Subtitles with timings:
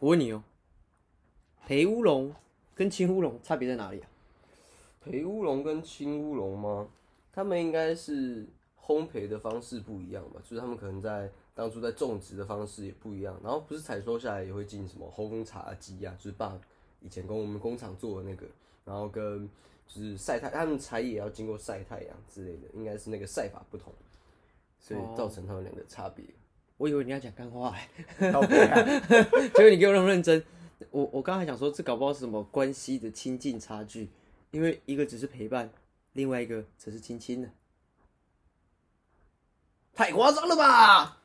[0.00, 0.42] 我问你哦，
[1.66, 2.34] 培乌龙
[2.74, 4.08] 跟青乌龙差别在哪里啊？
[5.02, 6.88] 培乌龙跟青乌龙吗？
[7.30, 8.46] 他们应该是
[8.82, 10.40] 烘焙的方式不一样吧？
[10.42, 16.58] 就是他们可能在当初在种植的方式也不一样，然后不是采收下来也会进什么烘茶机啊，就是把
[17.02, 18.46] 以前跟我们工厂做的那个，
[18.86, 19.46] 然后跟
[19.86, 23.92] 就是晒太，他们茶叶也要经过晒太阳之类的，应该是那个晒法不同，
[24.78, 26.24] 所以造成他们两个差别。
[26.80, 27.76] 我以为你要讲干话、
[28.20, 28.30] 欸，
[29.52, 30.42] 结果你给我那么认真。
[30.90, 34.08] 我我刚才想说，这搞不好是什么关系的亲近差距，
[34.50, 35.70] 因为一个只是陪伴，
[36.14, 37.50] 另外一个只是亲亲的。
[39.92, 41.19] 太夸张了吧！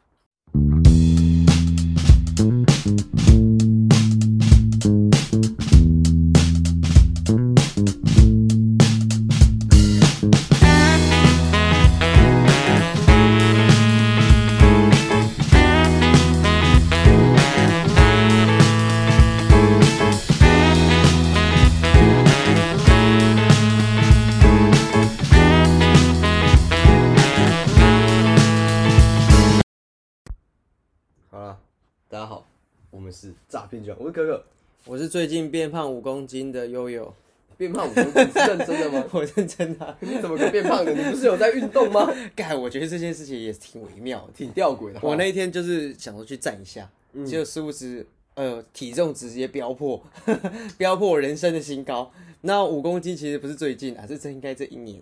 [33.97, 34.43] 我是可可。
[34.85, 37.11] 我是最近变胖五公斤的悠悠，
[37.57, 39.03] 变胖五公斤是认真的吗？
[39.11, 39.97] 我认真的啊。
[39.99, 40.93] 你怎么个变胖的？
[40.93, 42.07] 你不是有在运动吗？
[42.35, 44.33] 盖，我觉得这件事情也挺微妙的。
[44.35, 44.99] 挺吊诡的。
[45.01, 46.87] 我那一天就是想说去站一下，
[47.25, 50.01] 结果殊不知，呃，体重直接飙破，
[50.77, 52.11] 飙破我人生的新高。
[52.41, 55.01] 那五公斤其实不是最近啊，是这应该这一年。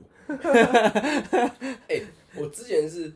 [1.89, 2.01] 哎、
[2.37, 3.11] 我之前是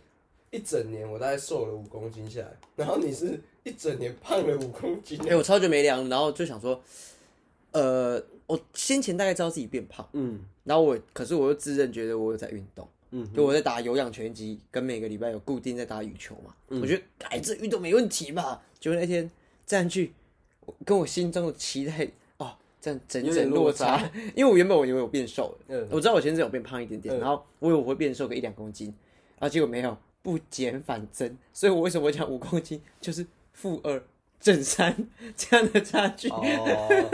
[0.52, 5.20] 一整年，我大概瘦了五公斤下来，然后你是一整年胖了五公斤。
[5.30, 6.82] 哎、我超久没量，然后就想说，
[7.72, 10.40] 呃，我先前大概知道自己变胖，嗯。
[10.64, 18.62] 然后我可是我又自认觉得我有在运动，嗯，就我在打有氧拳击，跟每个礼拜有固定在打羽球嘛，我觉得哎这运动没问题吧。
[18.80, 19.32] 结果那天
[19.66, 20.12] 站去，
[20.66, 23.98] 我跟我心中的期待哦，这样整整落差。
[23.98, 25.88] 差， 因为我原本我以为我变瘦了，嗯。
[25.90, 27.20] 我知道我前阵有变胖一点点，嗯。
[27.20, 28.94] 然后我以为我会变瘦个一两公斤，
[29.40, 33.26] 然后结果没有，不减反增，所以我为什么会讲五公斤就是
[33.58, 34.04] 负二
[34.40, 34.96] 正三
[35.36, 36.30] 这样的差距。
[36.30, 37.10] 哦，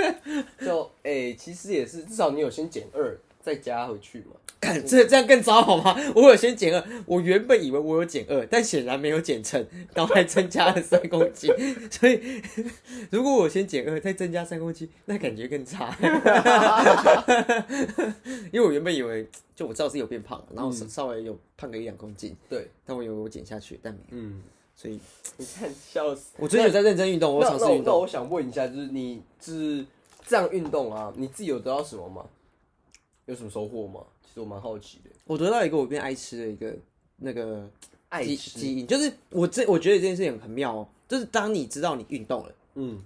[0.59, 4.35] 就哎、其实也是，至少你有先减二，再加回去嘛。
[4.59, 5.95] 看这这样更糟好吗？
[6.15, 11.49] 我有先减二，我原本以为我有减二，但显然没有减成，然后还增加了三公斤。
[11.89, 12.41] 所以
[13.09, 15.93] 如果我先减二，再增加三公斤，那感觉更差。
[18.51, 24.05] 因为我原本以为，就我知道自己有变胖，然后稍稍微有胖个一两公斤，对，但我以为我减下去，但没有。
[24.11, 24.41] 嗯，
[24.75, 24.99] 所以
[25.37, 26.31] 你看笑死。
[26.37, 27.85] 我最近有在认真运动，我那尝试运动。
[27.85, 29.85] 那我那我想问一下，就是你是
[30.25, 32.25] 这样运动啊，你自己有得到什么吗？
[33.25, 34.01] 有什么收获吗？
[34.23, 35.09] 其实我蛮好奇的。
[35.25, 36.75] 我得到一个我变爱吃的一个
[37.17, 42.53] 那个基爱吃基因，就是我这我觉得这件事情很妙哦，就是当你知道你运动了。
[42.75, 43.01] 嗯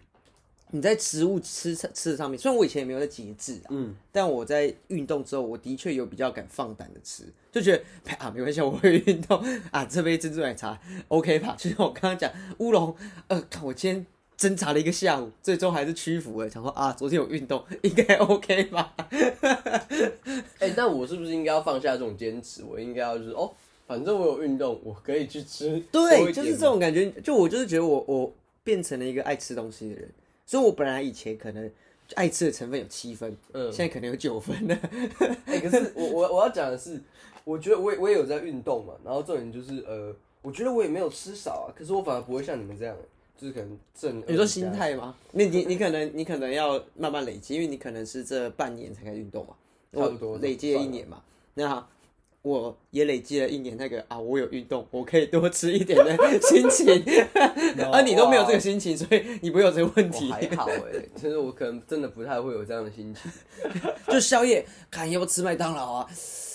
[0.72, 7.84] 你在食物吃吃的上面，虽然我以前也没有在节制啊，嗯，但我在运动之后，我的确有比较敢放胆的吃，就觉得
[8.20, 9.42] 啊没关系，我会运动
[9.72, 11.56] 啊，这杯珍珠奶茶 OK 吧？
[11.60, 12.96] 就像我刚刚讲乌龙，
[13.28, 14.06] 呃，看我今天
[14.36, 18.94] 挣扎了一个下午，最终还是屈服了，想说啊，昨天有运动，应该 OK 吧？
[20.60, 22.64] 哎、那我是不是应该要放下这种坚持？
[22.64, 23.52] 我应该要就是哦，
[23.88, 27.10] 反正我有运动，我可以去吃对，就是这种感觉。
[27.24, 30.10] 就我就是觉得我我变成了一个爱吃东西的人，
[30.48, 31.70] 所以我本来以前可能
[32.16, 34.76] 爱吃的成分有七分，嗯现在可能有九分了。
[35.46, 37.00] 哎、可是我我我要讲的是，
[37.44, 42.96] 我觉得我也我也有在运动嘛，然后重点就是呃，我觉得我也没有吃少啊，可是我反而不会像你们这样，
[43.38, 45.14] 就是可能正你说心态吗？
[45.34, 49.54] 你你你可能你可能要慢慢累积，因为你可能是这半年才开始运动嘛，
[49.94, 51.22] 差不多累积了一年嘛。
[51.56, 51.86] 那
[52.48, 57.04] 我也累积了一年那个啊，我有运动，我可以多吃一点的心情。
[57.92, 60.32] 而， 你都没有这个心情，所以你不会有这个问我题。
[60.32, 60.82] 还好哎、
[61.16, 63.32] 其实我可能真的不太会有这样的心情。
[64.08, 66.10] 就宵夜，看要不要吃麦当劳啊？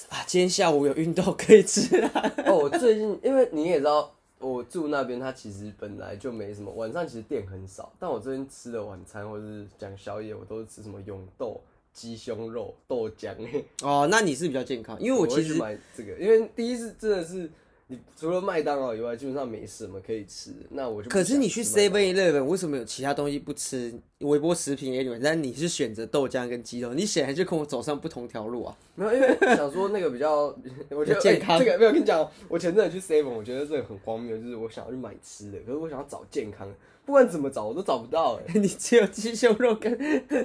[0.09, 2.33] 啊，今天下午有运动可以吃啊。
[2.47, 7.93] 哦，我最近因为你也知道，我住那边，它其实本来就没什么，晚上其实店很少。
[7.99, 11.61] 但我最近吃的晚餐或者是讲宵夜，我都是吃什么永豆、
[11.93, 13.35] 鸡胸肉、豆浆。
[13.83, 17.51] 哦，那你是比较健康，因为我其实买这个，因为第一是真的是
[17.89, 20.55] 你除了麦当劳以外，基本上没什么可以吃。
[20.71, 23.93] 那我就可是你去 Seven Eleven 为什么有其他东西不吃？
[24.21, 28.77] 微波食品也有，但你是选择豆浆跟鸡肉，你显然就跟我走上不同条路啊。
[28.95, 30.57] 没有，因为想说那个比较，
[30.91, 38.55] 我觉得健康哎这个没有跟你讲哦，我前阵子去 Seven，我觉得这个很荒谬，就是我想要去买吃的，可是我想要找健康的，不管怎么找我都找不到哎。
[38.61, 39.99] 你只有鸡胸肉跟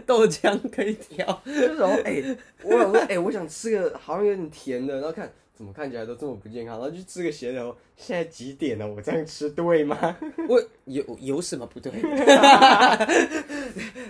[0.06, 1.42] 豆浆可以挑。
[1.45, 2.24] 就是然后哎、
[2.63, 6.80] 我想说哎、我想吃个好像有点甜的，然后看怎么看起来都这么不健康？
[6.80, 8.88] 然后去吃个咸的，现在几点了？
[8.88, 10.18] 我这样吃对吗？
[10.48, 11.92] 我有有什么不对？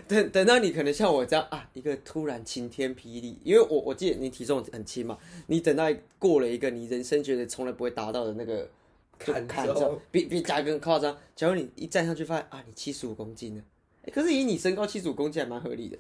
[0.08, 5.18] 等等到你可能像我这样啊，一个突然晴天霹雳，因为我我记得你体重很轻嘛，
[5.48, 5.86] 你等到
[6.18, 8.70] 过了一个你人生觉得从来不会达到的那个
[9.20, 11.18] 就坎坎之后之比比加更夸张。
[11.36, 13.64] 假如你一站上去发现啊，你七十五公斤呢，
[14.04, 15.98] 欸可是以你身高七十五公斤还蛮合理的。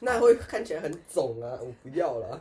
[0.00, 1.58] 那会看起来很肿啊！
[1.60, 2.40] 我不要了。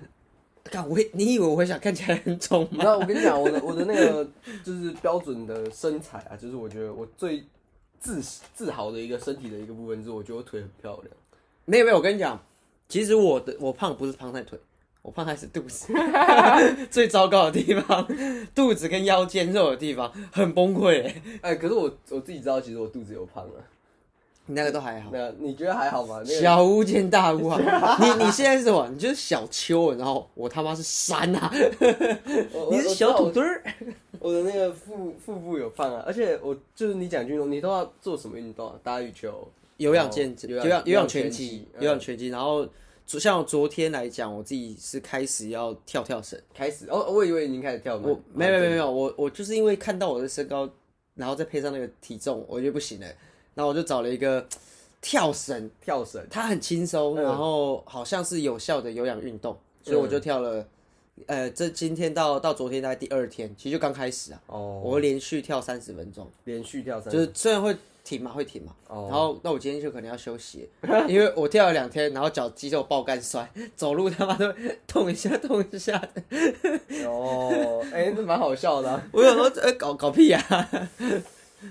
[0.63, 2.83] 看我会，你以为我会想看起来很肿吗？
[2.83, 4.29] 那，我跟你讲，我的我的那个
[4.63, 7.43] 就是标准的身材啊，就是我觉得我最
[7.99, 8.21] 自
[8.53, 11.07] 自豪的一个身体的一个部分，是我觉得我腿很漂亮。
[11.65, 12.41] 没有没有，我跟你讲，
[12.87, 14.57] 其实我的我胖不是胖在腿，
[15.09, 15.91] 我胖在是肚子，
[16.91, 18.07] 最糟糕的地方，
[18.53, 21.21] 肚子跟腰间肉的地方很崩溃欸。
[21.41, 23.53] 哎、可是我我自己知道，其实我肚子有胖了。
[24.45, 26.21] 你那个都还好，那你觉得还好吗？
[26.23, 27.57] 那个小巫见大巫啊！
[27.99, 28.87] 你你现在是什么？
[28.93, 31.51] 你就是小丘，然后我他妈是山啊！
[32.69, 33.63] 你是小土堆儿。
[34.19, 38.75] 我的那个腹腹部有胖啊，而且我就是你讲运动，你都要做什么运动啊？
[38.83, 39.49] 打羽球。
[39.77, 42.27] 有氧健哦有氧有氧拳击有氧拳击。
[42.27, 42.71] 然后昨
[43.17, 46.39] 像昨天来讲，我自己是开始要跳跳绳。
[46.53, 50.69] 开始哦，我以为已经开始跳了我没有没有没有我我就是因为看到我的身高，
[51.15, 53.07] 然后再配上那个体重，我觉得不行了，
[53.55, 54.45] 然后我就找了一个
[55.01, 57.23] 跳绳，跳绳，它很轻松，嗯。
[57.23, 60.67] 然后好像是有效的有氧运动，所以我就跳了。
[61.27, 67.75] 呃，这今天到到昨天大概第二天，其实就刚开始啊，哦，我连续跳三十分钟，连续跳三，就是虽然会
[68.09, 70.67] 停嘛，会停嘛，哦然后那我今天就可能要休息，
[71.07, 74.51] 因为我跳了两天，然后脚肌肉爆干酸， 走路他妈都
[74.87, 76.23] 痛一下痛一下的，
[77.07, 80.41] 哦，哎、这蛮好笑的啊、 我想说呃搞搞屁啊！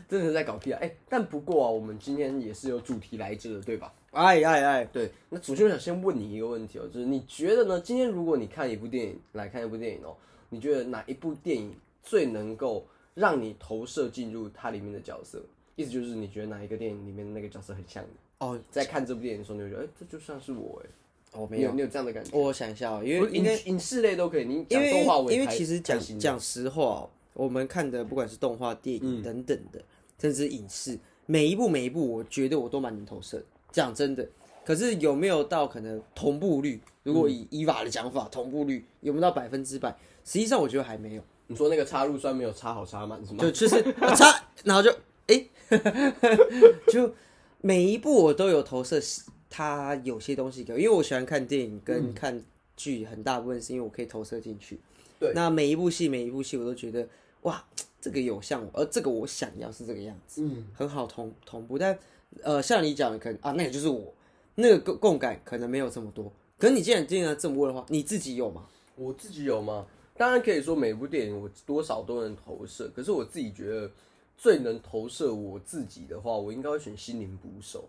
[0.06, 0.78] 真的是在搞屁啊！
[0.82, 3.90] 哎、但不过啊，我们今天也是有主题来着的，对吧？
[4.12, 7.80] 哎哎哎，对，那主持人想先问你一个问题哦，就是你觉得呢？
[7.80, 10.14] 今天如果你看一部电影，来看一部电影哦，
[10.50, 15.42] 你觉得哪一部电影最能够让你投射进入它里面的角色？
[15.78, 18.08] 意思就是你觉得哪一个电影里面的那个角色很像你？
[18.38, 22.36] 哦，在看这部电影的时候，你会觉得，哎、这就像是我哎，我没有你有，你有这样的感觉？
[22.36, 29.80] 我想一下哦，因为应该影影视类都可以，你因讲动画为我也因为其实讲讲实话哦，我们看的不管是动画、电嗯影等等的，
[30.18, 33.44] 甚至影视，每一部每一部，我觉得我都蛮能投射的。
[33.70, 34.28] 讲真的，
[34.64, 36.80] 可是有没有到可能同步率？
[37.04, 39.96] 如果以伊娃的讲法，同步率有没有到百分之百？
[40.24, 43.38] 实际上我觉得还没有，你说那个插入酸没有插好插满是吗？
[43.40, 44.94] 就就是我插， 然后就
[45.28, 45.46] 哎，
[46.92, 47.14] 就
[47.60, 49.00] 每一部我都有投射，
[49.48, 52.42] 它有些东西给我，因为我喜欢看电影跟看
[52.76, 54.78] 剧，很大部分是因为我可以投射进去。
[55.20, 57.06] 对那每一部戏每一部戏我都觉得
[57.42, 57.64] 哇，
[58.00, 61.78] 这个有像我，而这个我想要是这个样子，嗯，很好同同步。
[61.78, 61.98] 但
[62.42, 64.14] 呃，像你讲的，可能啊，那个就是我，
[64.54, 66.32] 那个共共感可能没有这么多。
[66.56, 68.66] 可是你既然既然这么问的话，你自己有吗？
[68.96, 69.84] 我自己有吗？
[70.16, 73.90] 当然可以说每部电影我多少都能投射，可是我自己觉得
[74.38, 77.86] 最能投射我自己的话，我应该会选《心灵捕手》。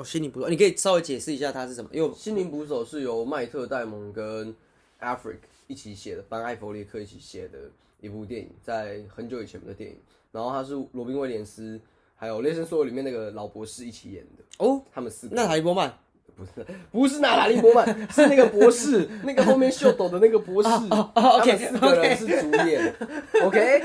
[0.00, 1.88] 哦，心灵捕手，你可以稍微解释一下它是什么？
[1.92, 4.54] 因为《心灵捕手》是由麦特戴蒙跟
[5.00, 5.36] Afric
[5.68, 7.70] 一起写的，班艾弗列克一起写的
[8.00, 9.96] 一部电影，在很久以前的电影。
[10.32, 11.80] 然后他是罗宾威廉斯
[12.16, 15.96] 还有《雷神索尔》里面那个老博士一起演的，哦，他们四个那塔利波曼
[16.36, 20.68] 不是不是娜塔莉波曼， 是那个博士，那个后面秀斗的那个博士。
[20.68, 22.94] OK，个人是主演。
[23.44, 23.82] OK，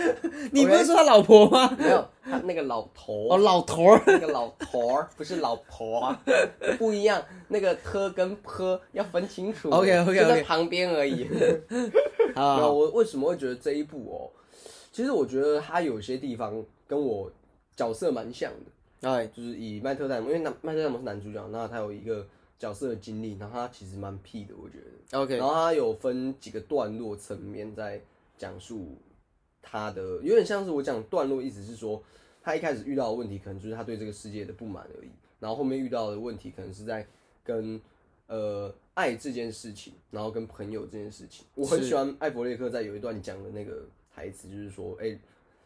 [0.51, 1.75] 你不是说他老婆吗？
[1.77, 4.01] 没有他那个老头哦，老头儿。
[4.05, 6.21] 那个老头儿不是老婆啊，
[6.77, 7.23] 不一样。
[7.47, 9.69] 那个特跟坡要分清楚。
[9.69, 11.27] OK，OK，OK 就在旁边而已。
[12.35, 14.31] 啊，我为什么会觉得这一部哦？
[14.91, 17.31] 其实我觉得他有些地方跟我
[17.75, 18.51] 角色蛮像
[19.01, 22.25] 的，哎，就是以麦特戴蒙，因为那麦特戴蒙是男主角，那他有一个
[22.57, 25.19] 角色的经历，然后他其实蛮屁的，我觉得。
[25.19, 28.01] OK，然后他有分几个段落层面在
[28.37, 28.97] 讲述
[29.61, 32.01] 他的，有点像是我讲段落，意思是说
[32.41, 35.09] 他一开始遇到的问题，可能就是他对这个世界的不满而已，
[35.39, 37.05] 然后后面遇到的问题，可能是在
[37.43, 37.79] 跟
[38.27, 41.45] 呃爱这件事情，然后跟朋友这件事情。
[41.55, 45.17] 我很喜欢艾伯列克在有一段讲的那个台词，就是说，哎、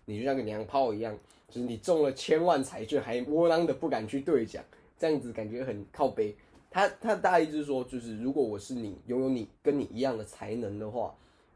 [0.05, 1.17] 你就像个娘炮一样，
[1.47, 4.63] 就是你中了千万彩券，还窝囊的不敢去兑奖，
[4.99, 6.35] 这样子感觉很靠背。
[6.71, 11.13] 他他大意就是说，就是如果我是你，拥有你跟你一样的才能的话，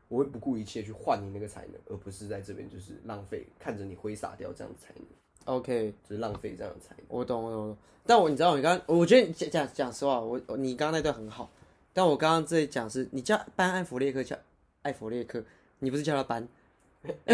[0.09, 5.05] 我会不顾一切去换你那个才能，而不是在这边就是浪费，看着你挥洒掉这样的才能
[5.55, 7.05] ，OK，就是浪费这样的才能。
[7.07, 7.77] 我懂，我懂，我懂。
[8.05, 11.49] 但我你知道，你刚刚，我觉得你讲讲讲实话，我你刚刚那段很好，
[11.93, 14.35] 但我刚刚这里讲是，你叫班艾弗列克叫
[14.81, 15.43] 艾弗列克，
[15.79, 16.47] 你不是叫他班，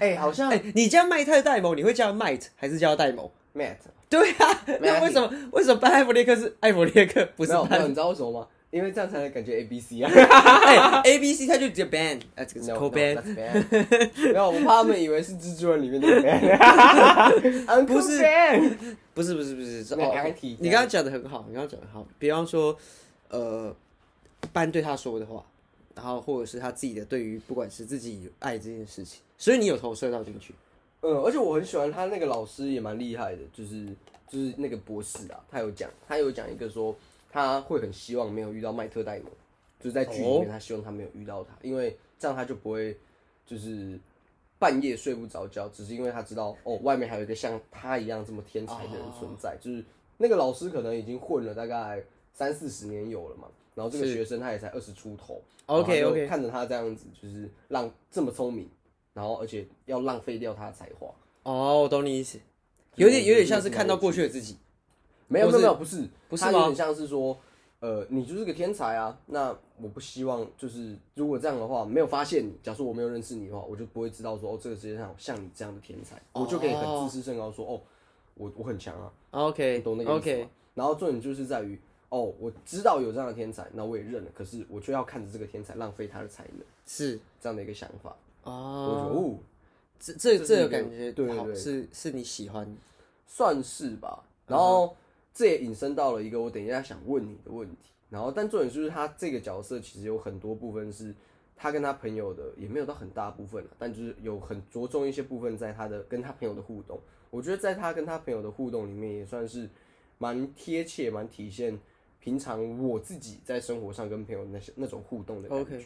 [0.00, 3.78] 哎、好像哎、你叫麦特戴蒙，你会叫他 Might 还是叫他戴蒙？Matt
[4.10, 8.46] 对啊，那为什么为什么班艾弗列克是艾弗列克，不是没有没有，你知道为什么吗？
[8.70, 10.10] 因为这样才能感觉 A B C 啊。
[10.12, 17.86] 哎，A B C 他就直接 ban，呃，这个是 No, co ban，that's bad 没有，我怕他们以为是蜘蛛人里面的 ban。
[17.86, 18.76] 不是 ban
[19.14, 22.06] 不是不是不是，是那哦刚刚提你刚刚讲的很好，你刚刚讲的很好。
[22.18, 22.76] 比方说，
[23.30, 23.74] 呃，
[24.52, 25.42] 班对他说的话，
[25.94, 30.54] 然后或者是他自己的对于不管是自己爱这件事情，所以你有投射到进去。
[31.00, 33.86] 嗯，而且我很喜欢他那个老师也蛮厉害的，就是
[34.28, 36.94] 就是那个博士啊，他有讲，他有讲一个说
[37.30, 39.26] 他会很希望没有遇到麦特戴蒙，
[39.78, 42.96] 就是在剧里面他希望他没有遇到他，因为这样他就不会
[43.46, 43.98] 就是
[44.58, 49.84] 半夜睡不着觉，只是因为他知道哦外面还有一个像他一样这么天才的人存在，就是
[50.16, 52.02] 那个老师可能已经混了大概
[52.34, 58.68] 三四十年有了嘛，然后这个学生他也才二十出头 OK，OK 看着他这样子，就是让这么聪明。
[59.18, 61.08] 然后而且要浪费掉他的才华，
[61.42, 62.38] 哦，我懂你意思，
[62.94, 64.56] 有点有点像是看到过去的自己。
[65.26, 66.08] 没有没有没有，不是。
[66.28, 66.52] 不是吗？
[66.52, 67.36] 他有点像是说，
[67.80, 69.48] 呃，你就是个天才啊，那
[69.82, 77.80] 我不希望就是如果这样的话没有发现你，假如我没有认识你的话，我就不会知道说哦，这个世界上有像你这样的天才，我就可以很自视甚高说哦，
[78.34, 80.48] 我我很强啊，OK 你懂那个意思？
[80.74, 81.76] 然后重点就是在于
[82.10, 87.18] 哦，我知道有这样的天才，那我也认了，可是我却要看着这个天才浪费他的才能，是。
[87.40, 88.16] 这样的一个想法，
[88.48, 89.38] 我哦，
[89.98, 92.76] 这这这这是一个个感觉好，对对对是是你喜欢
[93.26, 94.24] 算是吧。
[94.46, 94.96] 然后
[95.34, 97.90] 这也引申到了一个我等一下想问你的问题。
[98.10, 101.14] 然后，但重点就是他这个角色其实有很多部分是
[101.54, 106.98] 他跟他朋友的，也没有到很大部分了，但就是有很着重一些部分在他的跟他朋友的互动。
[107.28, 109.68] 我觉得在他跟他朋友的互动里面，也算是
[110.16, 111.78] 蛮贴切、蛮体现
[112.18, 115.84] 平常我自己在生活上跟朋友那些那种互动的感觉。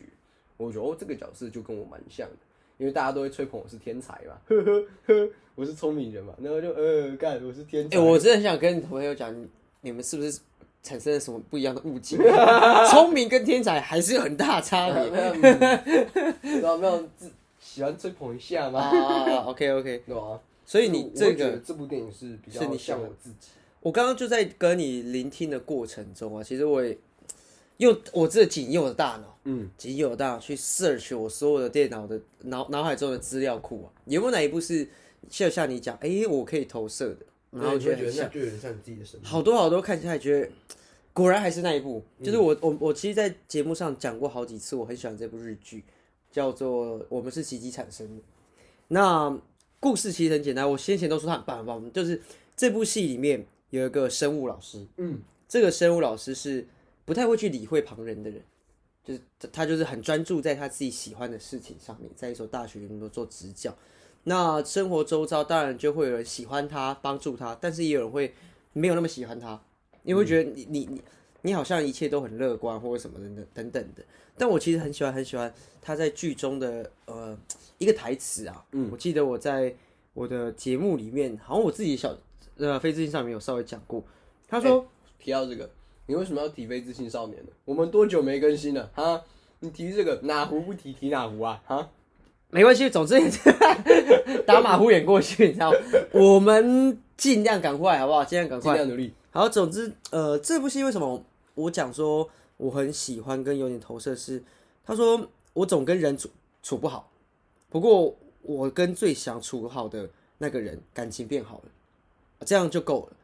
[0.57, 2.37] 我觉得哦，这个角色就跟我蛮像的，
[2.79, 7.97] 因为大家都会吹捧我是天才嘛，呵呵呵，我是聪明人嘛，然后就呃干我是天才。
[7.97, 9.35] 哎、我真的很想跟你朋友讲，
[9.81, 10.39] 你们是不是
[10.83, 12.17] 产生了什么不一样的误解？
[12.91, 15.11] 聪明跟天才还是有很大差别。
[16.43, 16.77] 没有？
[16.79, 20.41] 没有自喜欢吹捧一下啊嘛，啊啊！OK OK，对吧？
[20.67, 23.51] 所以你这个，这部电影是比是较像我自己。
[23.81, 26.97] 我刚刚就在跟你聆听的过程中啊，其实我也
[27.79, 34.89] 用我这仅有的大脑，嗯，仅有的大脑去 search 我所有的电脑的脑脑海中的资料库啊，有没有哪一部是
[35.29, 37.19] 就像你讲，哎、我可以投射的，
[37.51, 39.29] 然后你会觉得很像那就有点像你自己的生命。
[39.29, 40.49] 好多好多看起来觉得，
[41.13, 42.03] 果然还是那一部。
[42.19, 45.83] 嗯就是我我我其实，在节目上讲过好几次，我很喜欢这部日剧，
[46.31, 48.15] 叫做《我们是奇迹产生的》。
[48.89, 49.37] 那
[49.81, 52.21] 故事其实很简单，我先前都说它很棒很棒，就是
[52.57, 56.67] 这部戏里面有一个生物老师，嗯，这个生物老师是
[57.13, 58.43] 不太会去理会旁人的人，
[59.05, 63.77] 就是他他就是很专注在他自己喜欢的事情上面，在一所大学里面做执教。
[64.25, 68.33] 那生活周遭当然就会有人喜欢他，帮助他，但是也有人会
[68.73, 69.63] 没有那么喜欢他，
[70.05, 71.03] 因为会觉得你你你
[71.43, 74.03] 你好像一切都很乐观或者什么等等等等的。
[74.39, 75.53] 但我其实很喜欢很喜欢
[75.83, 77.39] 他在剧中的呃
[77.77, 79.75] 一个台词啊，嗯，我记得我在
[80.15, 82.17] 我的节目里面，好像我自己小
[82.57, 84.03] 呃非自信上面有稍微讲过，
[84.49, 84.87] 他说。
[85.19, 85.71] 提到这个，
[86.07, 87.51] 你为什么要提非自信少年呢？
[87.65, 88.91] 我们多久没更新了？
[88.95, 89.23] 哈，
[89.61, 91.63] 你提这个哪壶不提提哪壶啊？
[91.67, 91.91] 哈，
[92.51, 93.19] 没关系，总之
[94.47, 95.79] 打马虎眼过去，你知道吗？
[96.13, 98.25] 我们尽量赶快，好不好？
[98.25, 98.73] 尽量赶快。
[98.73, 99.15] 尽量努力。
[99.31, 104.43] 好，总之，呃，这部戏为什么我讲说我很喜欢跟有点投射是，
[104.85, 106.29] 他说我总跟人处
[106.63, 107.11] 处不好，
[107.71, 111.65] 不过我跟最想处好的那个人感情变好了，
[112.45, 113.17] 这样就够了。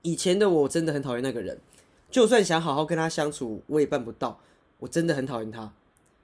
[0.00, 1.60] 以前的我真的很讨厌那个人，
[2.12, 4.38] 就算想好好跟他相处，我也办不到。
[4.78, 5.72] 我真的很讨厌他，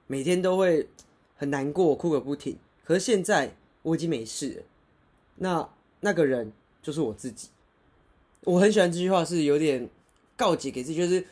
[0.05, 0.87] 每天都会
[1.35, 2.57] 很难过，哭个不停。
[2.85, 4.63] 可是现在我已经没事了，
[5.37, 5.69] 那
[6.01, 7.49] 那个人就是我自己。
[8.43, 9.89] 我很喜欢这句话，是有点
[10.37, 11.25] 告诫给自己，就是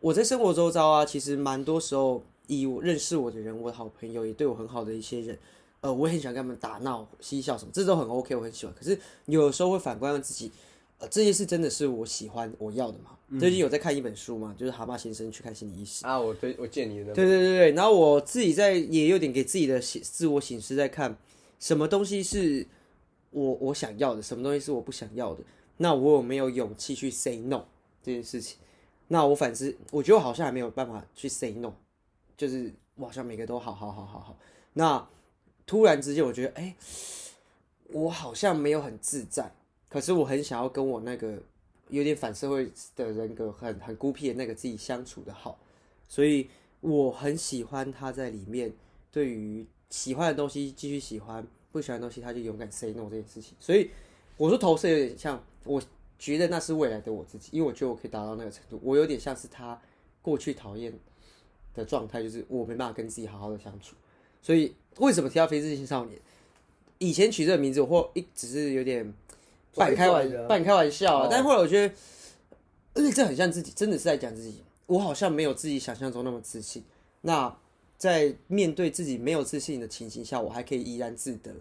[0.00, 5.38] 我在生活周遭啊，其实蛮多时候以我认识我的人，我的好朋友，也对我很好的一些人，
[5.80, 8.74] 呃，我也很喜欢跟他们打闹、嬉笑什么，这都很 OK，我很喜欢。
[8.74, 10.50] 可是有时候会反观自己，
[11.02, 13.18] 呃，这些事真的是我喜欢、我要的吗？
[13.40, 16.06] 最近有在看一本书嘛，就是蛤蟆先生去看心理医师。
[16.06, 21.18] 啊，我推我借你的对对对对，然后我自己在也有点给自己的醒自我醒思，在看
[21.58, 22.64] 什么东西是
[23.30, 25.42] 我我想要的，什么东西是我不想要的。
[25.78, 27.64] 那我有没有勇气去 say no
[28.00, 28.58] 这件事情？
[29.08, 31.72] 那我反思，我觉得我好像还没有办法去 say no，
[32.36, 34.38] 就是我好像每个都好好好好好。
[34.74, 35.04] 那
[35.66, 36.76] 突然之间，我觉得，哎、
[37.88, 39.52] 我好像没有很自在，
[39.92, 41.38] 可是我很想要跟我那个
[41.90, 45.58] 有点反社会的人格很很孤僻的那个自己相处的好。
[46.08, 46.48] 所以
[46.80, 48.72] 我很喜欢他在里面
[49.10, 53.54] 对于喜欢的东西继续喜欢，不喜欢的东西他就勇敢 say no 这件事情。
[53.60, 53.90] 所以
[54.38, 55.82] 我说投射有点像，我
[56.18, 59.78] 觉得那是未来的我自己，因为我觉得我可以达到那个程度，我有点像是他
[60.22, 60.90] 过去讨厌
[61.74, 63.94] 的状态，就是我没办法跟自己好好的相处。
[64.40, 66.18] 所以为什么提到非自青少年？
[66.98, 69.12] 以前取这个名字，或一只是有点
[69.74, 71.94] 半开玩拽拽的半开玩笑啊哦，但后来我觉得，
[72.94, 74.62] 而且这很像自己，真的是在讲自己。
[74.86, 76.82] 我好像没有自己想象中那么自信。
[77.22, 77.56] 那
[77.96, 81.52] 在面对自己没有自信的情形下，我还可以怡然自得，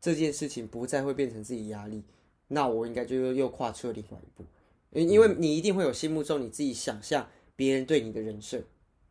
[0.00, 2.02] 这件事情不再会变成自己压力，
[2.48, 4.44] 那我应该就又又跨出了另外一步。
[4.90, 8.60] 因因为你一定会有心目中你自己想象别人对你的人设，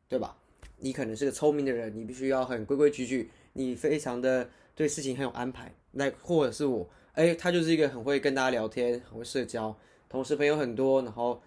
[0.08, 0.36] 对吧？
[0.78, 5.74] 你可能是个聪明的人，你必须要很规规矩矩，你非常的对事情很有安排。
[5.92, 9.76] 那或者是我，哎、他就是一个很会跟大家聊天，很会社交，
[10.10, 11.42] 同时朋友很多，然后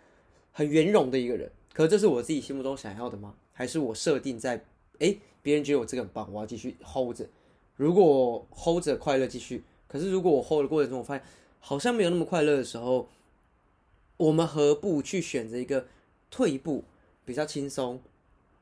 [0.51, 1.51] 很圆融的一个人。
[1.75, 3.35] 可是这是我自己心目中想要的吗？
[3.53, 4.65] 还是我设定在，
[4.99, 7.29] 哎、别人觉得我这个很棒，我要继续 hold 着。
[7.77, 11.25] 如果 hold 着快乐继续，可是如果我 hold 的过程中，我发现
[11.61, 13.09] 好像没有那么快乐的时候，
[14.17, 15.87] 我们何不去选择一个
[16.31, 16.85] 退一步，
[17.25, 18.01] 比较轻松？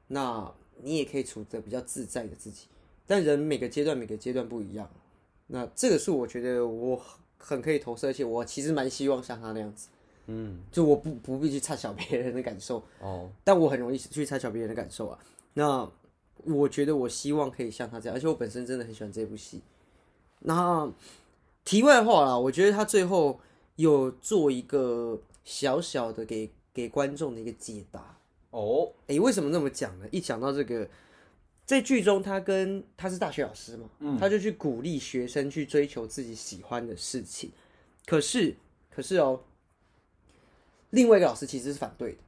[0.08, 2.66] 那你也可以处着比较自在的自己。
[3.06, 4.90] 但人每个阶段每个阶段不一样，
[5.48, 9.88] 那这个是我觉得我很很可以投射，而且我其实蛮希望像他那样子，
[10.26, 15.18] 嗯，就我不不必去插小别人的感受，哦，但我很容易去插小别人的感受啊。
[15.54, 15.88] 那
[16.44, 19.62] 我觉得我希望可以像他这样，而且我本身真的很喜欢这部戏。
[20.40, 20.92] 那
[21.64, 23.38] 题外话啦，我觉得他最后
[23.76, 28.16] 有做一个小小的给给观众的一个解答。
[28.50, 30.06] 哦，诶，为什么那么讲呢？
[30.10, 30.88] 一讲到这个，
[31.66, 37.50] 在剧中他跟他是大学老师嘛，他就去鼓励学生去追求自己喜欢的事情。
[38.06, 38.54] 可是，
[38.88, 39.42] 可是哦，
[40.90, 42.18] 另外一个老师其实是反对的，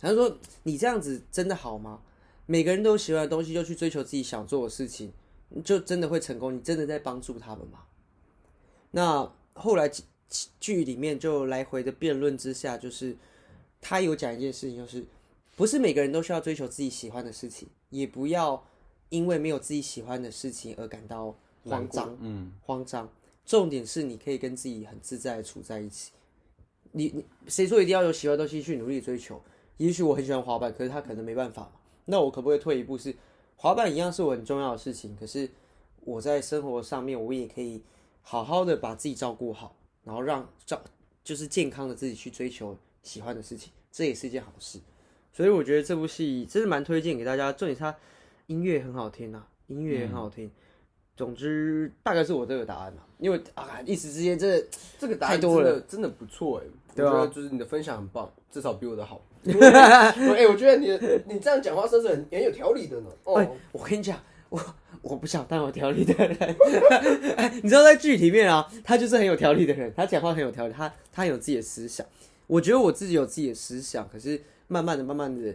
[0.00, 2.02] 他说：“你这样子真的好吗？
[2.44, 5.12] 每个人都有喜欢的东西，就去追求自己想做的事情，
[5.64, 6.52] 就真的会成功？
[6.52, 7.84] 你真的在帮助他们吗？”
[8.90, 9.88] 那后来
[10.58, 13.16] 剧里面就来回的辩论之下，就是
[13.80, 15.06] 他有讲一件事情，就是
[15.54, 18.62] 不是每个人都需要追求自己喜欢的事情，也不要
[19.08, 22.16] 因为没有自己喜欢的事情而感到慌张。
[22.20, 23.08] 嗯，慌张。
[23.44, 26.12] 重点是你可以跟自己很自在的处在一起。
[26.92, 29.40] 你你谁说一定要有喜欢的东西去努力追求？
[29.76, 31.72] 也许我很喜欢滑板，可是他可能没办法嘛。
[32.06, 33.14] 那我可不可以退一步是，
[33.56, 35.48] 滑板一样是我很重要的事情，可是
[36.00, 37.82] 我在生活上面我也可以
[38.22, 40.80] 好好的把自己照顾好，然后让照
[41.22, 44.80] 就是健康的自己去追求喜欢的事情，这也是一件好事。
[45.36, 47.52] 所以我觉得这部戏真的蛮推荐给大家。
[47.52, 47.94] 重点是它
[48.46, 50.50] 音乐很好听啊，音乐也很好听。
[51.14, 54.64] 总之，大概是我这个答案啦，因为啊，一时之间真的
[54.98, 59.20] 这个答案真的真的不错哎，对啊我觉得就是你的分享很棒，至少比我的好。
[59.44, 63.10] 哎，我觉得你的你这样讲话算是很很有条理的呢。
[63.24, 64.18] 哎哦，，我跟你讲，
[64.48, 64.58] 我
[65.02, 66.34] 我不想当有条理的人。
[67.36, 72.06] 哎 你知道在剧里面啊，他就是很有条理的人，他讲话很有条理，他他有自己的思想。
[72.46, 75.54] 我觉得我自己有自己的思想，可是慢慢的、慢慢的，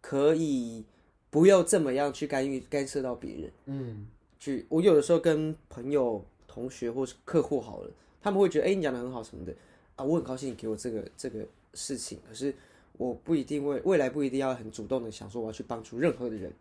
[0.00, 0.84] 可以
[1.30, 3.52] 不要这么样去干预、干涉到别人。
[3.66, 4.06] 嗯，
[4.38, 7.90] 去，我有的时候跟朋友、同学或是客户好了，
[8.20, 9.54] 他们会觉得，哎、你讲的很好什么的。
[9.96, 12.54] 啊，我很高兴你给我这个这个事情，可是
[12.92, 16.52] 我不一定会未来不一定要很主动的想说我要去帮助任何的人，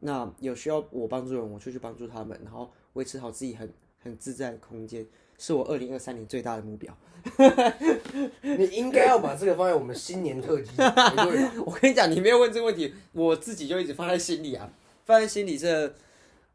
[0.00, 5.06] 那有需要我帮助的人，我就去帮助他们，然后维持好自己很很自在的空间，
[5.38, 6.96] 是我二零二三年最大的目标。
[8.42, 10.70] 你应该要把这个放在我们新年特辑？
[11.64, 14.72] 我跟你讲，你没有问这个问题，我自己就一直放在心里啊，
[15.04, 15.94] 放在心里这，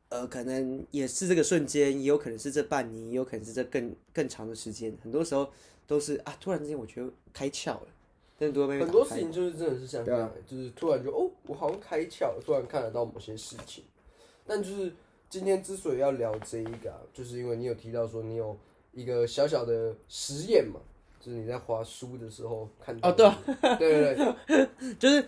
[0.09, 4.93] 呃，可能也是这个瞬间，也有可能是这半年，也有可能是这更更长的时间。
[5.01, 5.49] 很多时候
[5.85, 7.87] 都是啊，突然之间我觉得开窍了，
[8.39, 8.51] 很
[8.91, 13.85] 多事情就是真的是像这啊样，就是突然就哦，我好像开窍了，突然看得到某些事情。
[14.45, 14.93] 但就是
[15.29, 18.57] 今天之所以要聊这一个、啊，就是因为你有提到说你有
[18.93, 20.79] 一个小小的实验嘛，
[21.19, 25.25] 就是你在划书的时候看到哦对啊的，对对对， 就是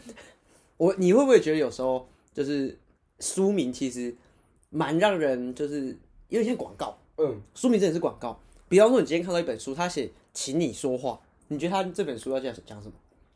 [0.78, 2.78] 我，你会不会觉得有时候就是
[3.20, 4.16] 书名其实
[4.70, 5.88] 蛮让人就是
[6.30, 8.40] 有点像广告，嗯，书名真的是广告。
[8.70, 12.94] 比方说，你今天看到一本书，他写“请你说话”，你觉得他这本书要讲讲什么？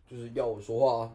[0.08, 1.12] 就是要我说话啊。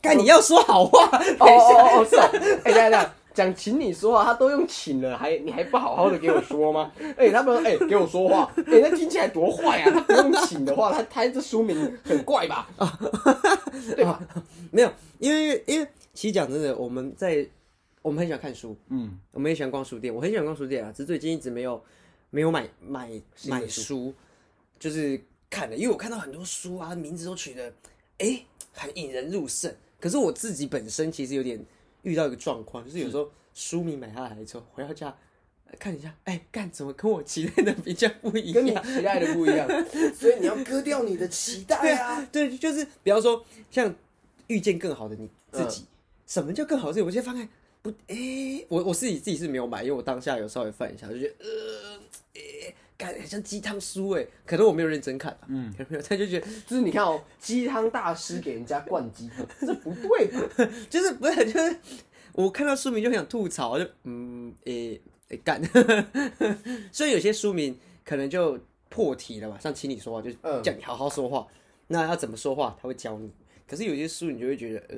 [0.00, 1.74] 该，你要说好话，等哦一下。
[1.82, 6.90] 哦哦，是哦，哎，等下，讲请你说话，他都用请了，还你还不好好的给我说吗？
[7.18, 9.90] 哎，他们哎给我说话，哎，那听起来多坏啊！
[9.92, 12.66] 他不用请的话，他他这书名很怪吧？
[13.94, 14.18] 对吧？
[14.70, 17.46] 没有，因为因为其实讲真的，我们在
[18.00, 21.78] 我们很喜欢看书，嗯，我们也喜欢逛书店，我很喜欢逛书店啊，只是最近一直没有
[22.30, 23.10] 没有买买
[23.48, 24.14] 买书书，
[24.78, 27.70] 就是看的，因为我看到很多书啊，名字都取得
[28.16, 29.70] 哎很引人入胜，
[30.00, 31.62] 可是我自己本身其实有点
[32.06, 35.14] 遇到一个状况，就是有时候书迷买下来之后回到家。
[35.68, 38.70] 呃看一下，哎，干怎么跟我期待的比较不一样跟你？
[38.94, 39.66] 期待的不一样，
[40.14, 42.24] 所以你要割掉你的期待啊。
[42.30, 43.92] 对，就是比方说像
[44.46, 45.84] 遇见更好的你自己。
[46.24, 47.04] 什么叫更好的自己？
[47.04, 47.48] 我现在翻开
[47.82, 51.98] 不，哎、我我自己自己是没有买，因为我当下有稍微翻一下，就觉得呃，
[52.34, 60.40] 哎、感觉很像鸡汤书哎，可能我没有认真看、啊，嗯，没有，他就觉得就是你看哦，鸡汤大师给人家灌鸡汤，这不对吧？
[60.88, 61.76] 就是不是就是
[62.32, 65.60] 我看到书名就很想吐槽，就嗯诶诶干，
[66.92, 70.30] 所以有些书名可能就破题了嘛，像请你说话就
[70.62, 71.46] 叫你好好说话，
[71.88, 73.30] 那要怎么说话他会教你，
[73.68, 74.96] 可是有些书你就会觉得呃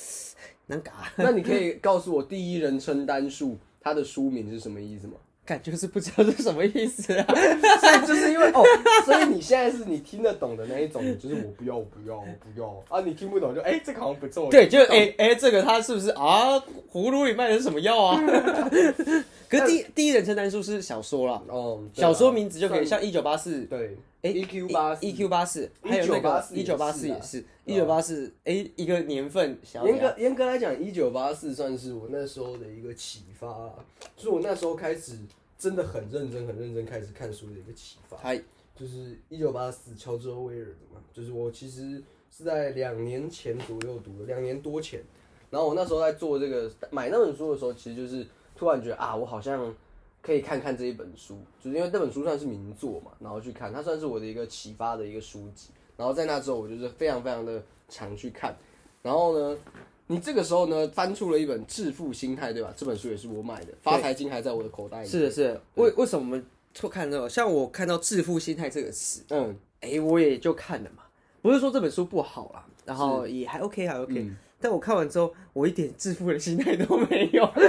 [0.68, 5.14] 难搞啊，那你可以告诉我第一人称单数它的书名是什么意思吗？
[5.46, 7.26] 感觉是不知道是什么意思啊，
[7.80, 8.64] 所以就是因为哦，
[9.04, 13.00] 所以你现在是你听得懂的那一种，就是我不要，我不要，我不要啊！
[13.06, 14.50] 你听不懂就哎、这个好像不错。
[14.50, 16.58] 对，就哎哎、这个他是不是啊
[16.92, 18.20] 葫芦里卖的是什么药啊？
[19.48, 23.60] 可是第第一人称单数是小说啦，哦，小说名字就可以像一九八四。
[23.66, 33.74] 对哎 EQ 八四 EQ 八四，还有那个一九八四也是，一九八四，哎，一个年份严格严格来讲，一九八四算是我那时候的一个启发啦，
[34.16, 35.18] 就是我那时候开始
[35.58, 38.16] 真的很认真、很认真开始看书的一个启发。
[38.16, 38.42] 嗨，
[38.74, 45.02] 就是一九八四乔治·欧威尔的嘛，就是我其实是在两年前左右读的，两年多前。
[45.48, 48.26] 然后我那时候在做这个买那本书的时候，其实就是
[48.56, 49.72] 突然觉得啊，我好像
[50.26, 55.68] 可以看看这一本书，就是因为这本书算是名作嘛，然后去看，它算是我的一个启发的一个书籍。
[55.96, 58.56] 然后在那之后，我就是非常非常的常去看。
[59.02, 59.56] 然后呢，
[60.08, 62.74] 你这个时候呢翻出了一本《致富心态》，对吧？
[62.76, 65.08] 这本书也是我买的，发财经还在我的口袋里。
[65.08, 65.62] 是的，是的。
[65.76, 67.28] 为为什么我们错看这个？
[67.28, 71.04] 像我看到“致富心态”这个词，嗯，哎，我也就看了嘛。
[71.40, 74.28] 不是说这本书不好啦，然后也还 OK，还 OK。
[74.58, 77.62] 但我看完之后，我一点致富的心态都没有，就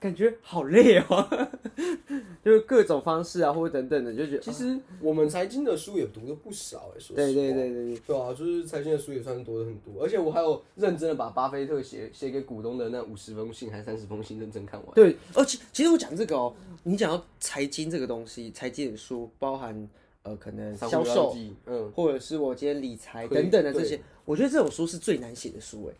[0.00, 1.48] 感感觉好累哦，
[2.42, 14.94] 就是各种方式啊，或者等等的，就觉得其实我们财经的书也读了不少哎、对对对对对，对啊，就是财经的书也算是多的很多，而且我还有认真的把巴菲特写写给股东的那五十封信还是三十封信认真看完。
[14.94, 19.88] 对，而且其实我讲这个哦，你讲到财经这个东西，财经的书包含
[20.22, 21.36] 呃可能销售，
[21.66, 25.94] 嗯，或者是我今天理财等等的这些，我觉得这种书是最难写的书哎，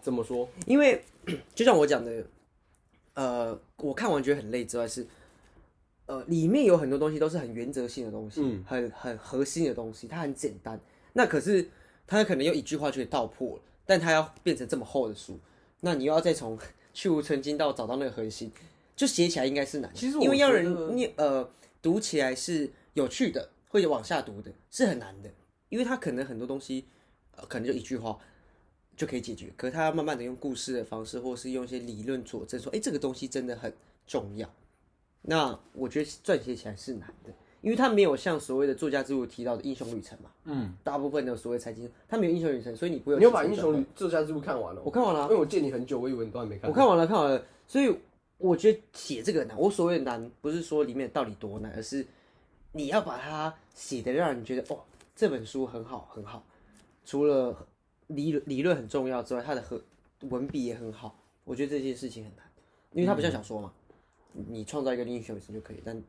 [0.00, 0.48] 怎么说？
[0.66, 1.02] 因为
[1.54, 2.24] 就像我讲的，
[3.14, 5.06] 呃，我看完觉得很累之外是。
[6.06, 10.78] 呃，里面有很多东西都是很原则性的东西，嗯很很核心的东西，它很简单。
[11.12, 11.66] 那可是
[12.08, 15.38] 它可能用一句话就可以道破了，但它要变成这么厚的书，
[15.80, 16.58] 那你又要再从
[16.92, 18.50] 去无存精到找到那个核心，
[18.96, 19.90] 就写起来应该是难。
[19.94, 21.48] 其实我因为要人念呃
[21.80, 25.30] 读起来是有趣的，会往下读的，是很难的，
[25.68, 26.86] 因为它可能很多东西，
[27.36, 28.18] 呃，可能就一句话
[28.96, 33.72] 就可以解决，可是他要慢慢的用故事的方式，或是用一些理论佐证，说，哎、这个东西真的很
[34.06, 34.48] 重要。
[35.22, 44.82] 那我觉得撰写起来是难的，因为他没有像所谓的作家之路提到的英雄旅程嘛，嗯，大部分的所谓财经，他没有英雄旅程，所以你不会你有把《英雄旅作家之路》看完了？
[44.84, 46.68] 我看完了啊因为我见你很久，我以为你都还没看。
[46.68, 47.94] 我看完了，看完了，所以
[48.38, 49.56] 我觉得写这个难。
[49.56, 52.04] 我所谓的难，不是说里面到底多难，而是
[52.72, 54.80] 你要把它写的让人觉得，哦，
[55.14, 56.44] 这本书很好，很好。
[57.04, 57.56] 除了
[58.14, 59.82] 理论理论很重要之外，他的和
[60.28, 61.18] 文笔也很好。
[61.44, 62.44] 我觉得这件事情很难，
[62.92, 63.72] 因为它不像小说嘛，
[64.32, 66.00] 你创造一个英雄本身就可以，但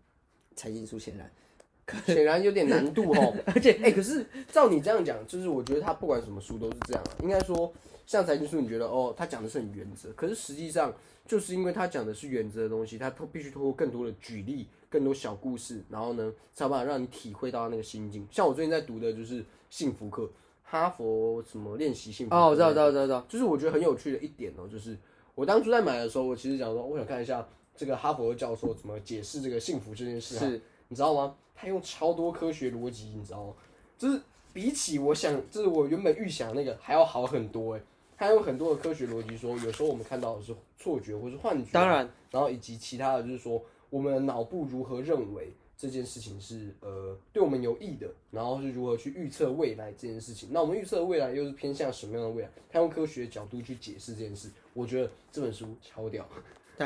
[0.55, 1.31] 财经书显然，
[2.05, 3.35] 显然有点难度哦。
[3.47, 7.17] 而且，哎、可是照你这样讲，就是我觉得他不管什么书都是这样啊。
[7.23, 7.73] 应该说，
[8.05, 10.93] 像财经书，你觉得哦，他讲的是很原则，可是实际上
[11.25, 18.27] 就是因为他讲的是原则的东西，他透必须通过更多的举例、更多小故事，然后呢，才有办法让你体会到那个心境。
[18.29, 20.29] 像我最近在读的就是幸福课，
[20.73, 24.97] 哈佛什么练习幸福哦，我知道，我知道，我知道，知道，就是我觉得很有趣的一点哦，就是
[25.35, 30.39] 我当初在买的时候，我其实讲说，我想看一下这个哈佛的教授怎么解释这个幸福这件事、啊。
[30.39, 31.35] 是，你知道吗？
[31.53, 33.53] 他用超多科学逻辑，你知道吗？
[33.99, 34.19] 就是
[34.51, 37.81] 比起我想，就是我原本预想那个还要好很多哎。
[38.17, 50.47] 他用很多的科学逻辑说，有时候我们看到的是错觉或是幻觉，当然，然后以及其他的就是说，我们的脑部如何认为这件事情是呃对我们有益的，然后是如何去预测未来这件事情。
[50.49, 52.49] 那我们预测的未来又是偏向什么样的未来？
[52.71, 56.25] 他用科学的角度去解释这件事，我觉得这本书超屌，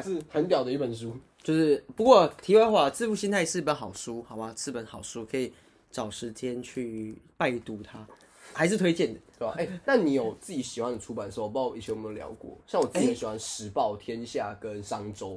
[0.01, 1.15] 是很屌的一本书。
[1.43, 5.53] 就是不过题外话，《致富心态》是一本好书，好吧，是本好书，可以
[5.91, 8.03] 找时间去拜读它，
[8.51, 9.19] 还是推荐的。
[9.37, 9.53] 对吧？
[9.59, 11.43] 哎、那你有自己喜欢的出版社？
[11.43, 12.57] 我不知道以前有没有聊过。
[12.65, 15.35] 像我自己很喜欢《时报》《天下》跟《商周》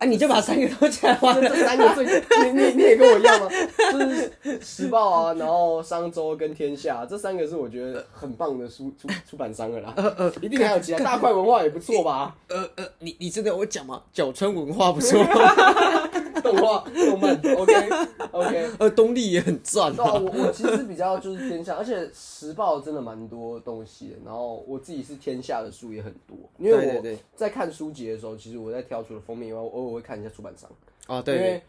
[0.00, 3.48] 啊，你就把三个都讲完这 这三个最，你你你也跟我一样吗？
[3.92, 4.32] 就是
[4.64, 9.94] 《时报》啊，然后《商周》跟《天下》这三个是我觉得很棒的书出出版商了啦。
[10.40, 12.34] 一定还有其他大块文化也不错吧？
[12.48, 14.00] 呃呃，你你真的我讲吗？
[14.10, 15.18] 角川文化不错，
[16.50, 17.90] 动画、动漫，OK
[18.32, 18.70] OK。
[18.78, 20.14] 呃，东立也很赚对啊，啊。
[20.18, 24.16] 我我其实比较就是偏向，而且时报真的蛮多东西的。
[24.24, 30.70] 然后我自己是天下的书也很多，因为我在看书籍的时候，其实我在挑除了封面以外，我偶尔会看一下出版商。
[31.06, 31.62] 啊，对因为，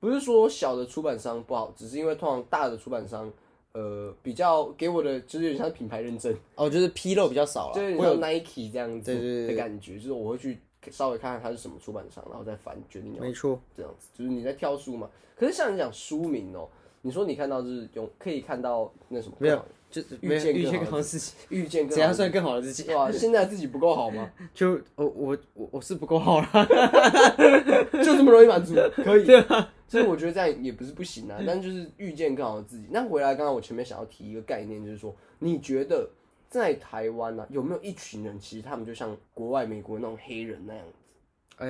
[0.00, 3.32] 不是说小的出版商不好，只是因为通常大的出版商，
[3.72, 10.58] 呃，比较给我的就是有点像品牌认证，哦，就是纰漏比较少了，就有 Nike 这样子的感觉，就是我会去
[10.90, 15.08] 稍微看看它是什么出版商，然后再翻决定要没错，这样子，就是你在挑书嘛。
[15.36, 16.68] 可是像你讲书名哦、
[17.02, 22.92] 你说你看到是用可以看到那什么没有就是遇见遇见见更好的自己， 遇见更好怎样算更好的自己？
[22.94, 23.10] 哇？
[23.12, 24.30] 现在自己不够好吗？
[24.54, 26.48] 就我我我我是不够好了。
[27.92, 28.74] 就这么容易满足？
[28.96, 29.26] 可以。
[29.86, 32.86] 所以我觉得这样也不是不行啊，但就是遇见更好的自己。
[32.90, 36.08] 那回来，刚刚我前面想要提一个概念，就是说，你觉得
[36.54, 41.14] 在台湾呢、啊，有没有一群人，其实他们就像国外美国那种黑人那样子？
[41.56, 41.66] 哎，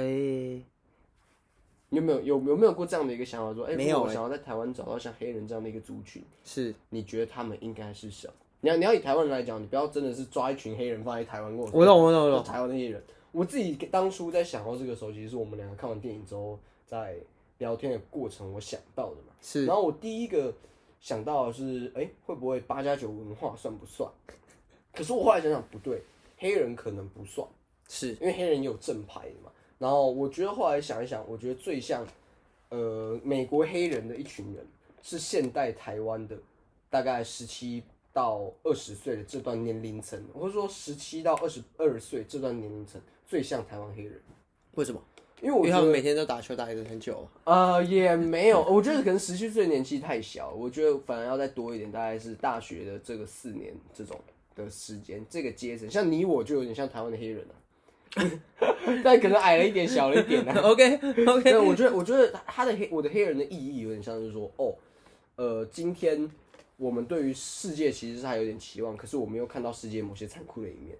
[1.89, 8.35] 你有没有有有没有过这样的一个想法，说，哎、没有想要在台湾找到像黑人这样的一个族群，是你觉得他们应该是什么？
[8.61, 13.03] 你要你要以台湾人来讲，你不要真的是抓一群黑人放在台湾过我我懂我懂我懂，台湾的黑人。
[13.33, 17.17] 我自己当初在想到这个时候，其实是我们两个看完电影之后，在
[17.57, 19.33] 聊天的过程我想到的嘛。
[19.41, 20.53] 是然后我第一个
[21.01, 24.11] 想到的是，哎、会不会八加九文化算不算？
[24.95, 26.03] 可是我后来想想不对，
[26.39, 27.47] 黑人可能不算，
[27.89, 28.13] 是。
[28.15, 29.51] 因为黑人也有正牌的嘛。
[29.79, 32.07] 然后我觉得后来想一想，我觉得最像
[32.71, 34.67] 呃美国黑人的一群人
[35.03, 36.37] 是现代台湾的
[36.89, 44.21] 大概十七到二十岁的这段年龄层，或者说十七到二十二岁这段年龄层最像台湾黑人，
[44.75, 45.03] 为什么？
[45.43, 54.19] 因为我觉得因为他们每天都打球打的很久，呃，也没有，我觉得可能十七岁年纪太小，我觉得反而要再多一点，大概是大学的这个四年这种
[54.55, 57.55] 的时间，这个阶层，像你我就有点像台湾的黑人啊，
[59.03, 60.61] 但可能矮了一点，小了一点啊。
[60.63, 60.95] OK
[61.27, 64.75] OK，对，我觉得，我觉得他的黑，我的黑人的意义有点像是说，哦，
[65.37, 66.31] 呃，今天
[66.77, 70.97] 我们对于世界其实是还有点期望，可是我们又看到世界某些残酷的一面，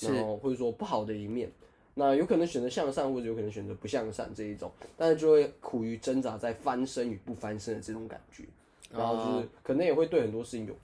[0.00, 1.50] 然后或者说不好的一面，
[1.94, 8.44] 那有可能选择向上，或者有可能选择不向上这一种，但是就会苦于挣扎在翻身与不翻身的这种感觉，
[8.92, 10.74] 然后就是可能也会对很多事情有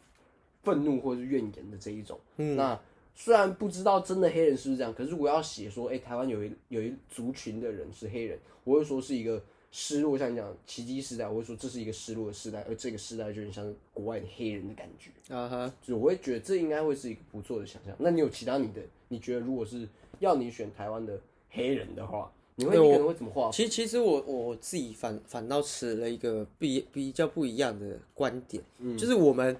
[0.64, 2.18] 愤怒或者是怨言的这一种。
[2.36, 2.80] 那
[3.14, 15.10] 虽然不知道真的黑人是不是这样，可是我要写说，哎、台湾有一有一族群的人是黑人，我会说是一个失落，像你讲奇迹时代，我会说这是一个失落的时代，而这个时代就很像国外的黑人的感觉。
[15.32, 17.94] 啊哈，就是我会觉得这应该会是一个不错的想象。
[17.98, 18.80] 那你有其他你的？
[19.08, 23.50] 你觉得如果是要你选台湾的黑人的话，你会你可能会怎么画？
[23.52, 28.62] 其实其实我我自己反反倒持了一个比比较不一样的观点，
[28.96, 29.56] 就是我们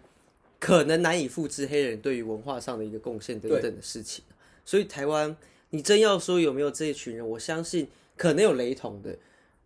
[0.65, 4.25] 可能难以复制黑人对于文化上的一个贡献等等的事情。
[4.65, 5.37] 所以台湾，
[5.69, 9.15] 你真要说有没有这一群人，我相信可能有雷同的。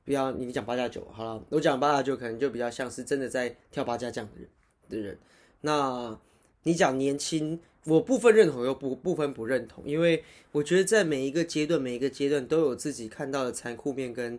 [0.05, 4.49] 比较你讲八加九好了，我讲八加九可能就比较像是真的在跳八加酱的人
[4.89, 5.19] 的人。
[5.61, 6.19] 那
[6.65, 14.37] 你讲年轻，我部分认同又不部分不认同，因为我觉得在每一个阶段，每一个阶段都有自己看到的残酷面跟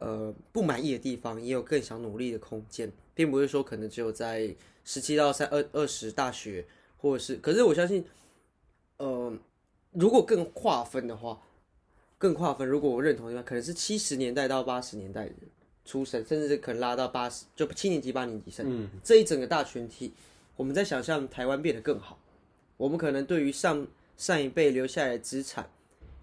[0.00, 4.52] 呃不满意的地方，也有更想努力的空间，并不是说可能只有在
[4.92, 6.66] 十七到三二二十大学，
[6.98, 8.04] 或者是，可是我相信，
[8.96, 9.32] 呃，
[9.92, 11.40] 如果更划分的话，
[12.18, 15.36] 更划分，如果我认同的话，可能是七十年代到八十年代人
[15.84, 20.12] 出生，甚至是可能拉到八十就七年级、八年级生，嗯这一整个大群体，
[20.56, 22.18] 我们在想象台湾变得更好，
[22.76, 25.70] 我们可能对于上上一辈留下来的资产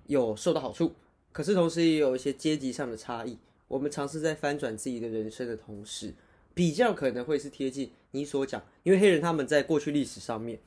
[0.08, 0.91] 有受到好处，
[1.32, 3.38] 可是同时也有一些阶级上的差异。
[3.69, 6.13] 我们尝试在翻转自己的人生的同时，
[6.58, 10.58] 比较可能会是贴近你所讲，因为黑人他们在过去历史上面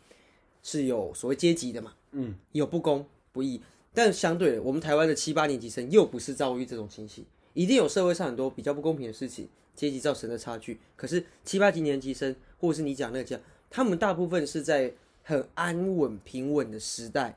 [0.62, 3.61] 是有所谓阶级的嘛，嗯，有不公不义，
[3.92, 7.24] 但相对的，我们台湾的七八年级生又不是遭遇这种情形，
[7.55, 10.79] 一定有社会上很多比较不公平的事情，阶级造成的差距。
[10.94, 14.92] 可是七八级年级生，或者是你讲那个讲，他们大部分是在
[15.24, 17.37] 很安稳平稳的时代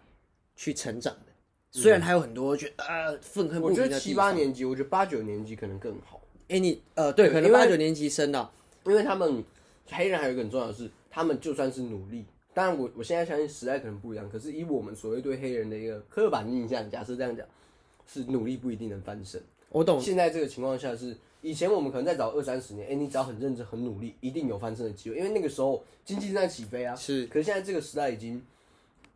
[0.55, 1.31] 去成长的，
[1.71, 3.89] 虽然还有很多觉得啊愤恨不我平的地方。
[3.89, 6.21] 觉得七八年级，我觉得八九年级可能更好，
[6.53, 8.51] 哎、你呃对，可能八九年级生啊，
[8.85, 9.43] 因为他们
[9.87, 17.43] 黑人还有一个很重要的是，他们就算是努力，当然我我现在相信时代可能不一样，可是以我们所谓对黑人的一个刻板印象，假设这样讲，
[18.05, 19.41] 是努力不一定能翻身。
[19.69, 26.95] 我懂，现在这个情况下是，以前我们可能再早二三十年，哎、你只要很认真、很努力，一定有翻身的机会，因为那个时候经济正在起飞啊。
[26.95, 28.39] 是可是现在这个时代已经，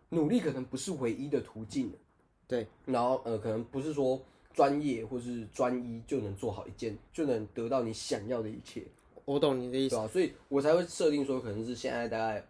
[0.10, 1.93] 努力可能不是唯一的途径了。
[2.47, 4.19] 对，然后呃，可能不是说
[4.57, 8.81] 专业或是专一就能做好一件，就能得到你想要的一切，
[9.23, 9.95] 我懂你的意思。
[9.95, 12.43] 对吧、所以我才会设定说，可能是现在大概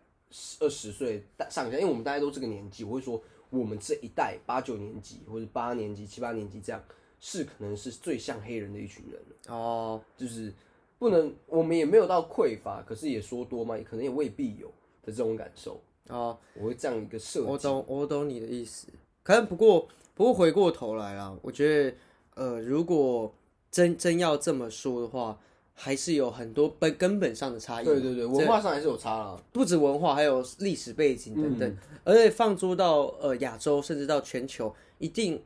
[0.62, 6.82] 二十岁上下，因为我们大家都这个年纪，我会说我们这一代八九年级或者八年级、七八年级这样，
[7.20, 10.54] 是可能是最像黑人的一群人了，哦，就是
[10.98, 14.68] 不能我们也没有到匮乏，可是也说多嘛，可能也未必有
[15.04, 15.82] 的这种感受。
[16.08, 18.88] 哦，我会这样一个设，我懂，我懂你的意思。
[19.24, 19.86] 可能不过，
[20.18, 21.98] 不过回过头来啦，我觉得，
[22.34, 23.32] 呃，如果
[23.70, 25.40] 真真要这么说的话，
[25.76, 27.86] 还是有很多本根本上的差异。
[27.86, 29.40] 对对对，文化上还是有差啦。
[29.54, 35.40] 不止文化，还有历史背景等等，而且放诸到呃亚洲，甚至到全球，一定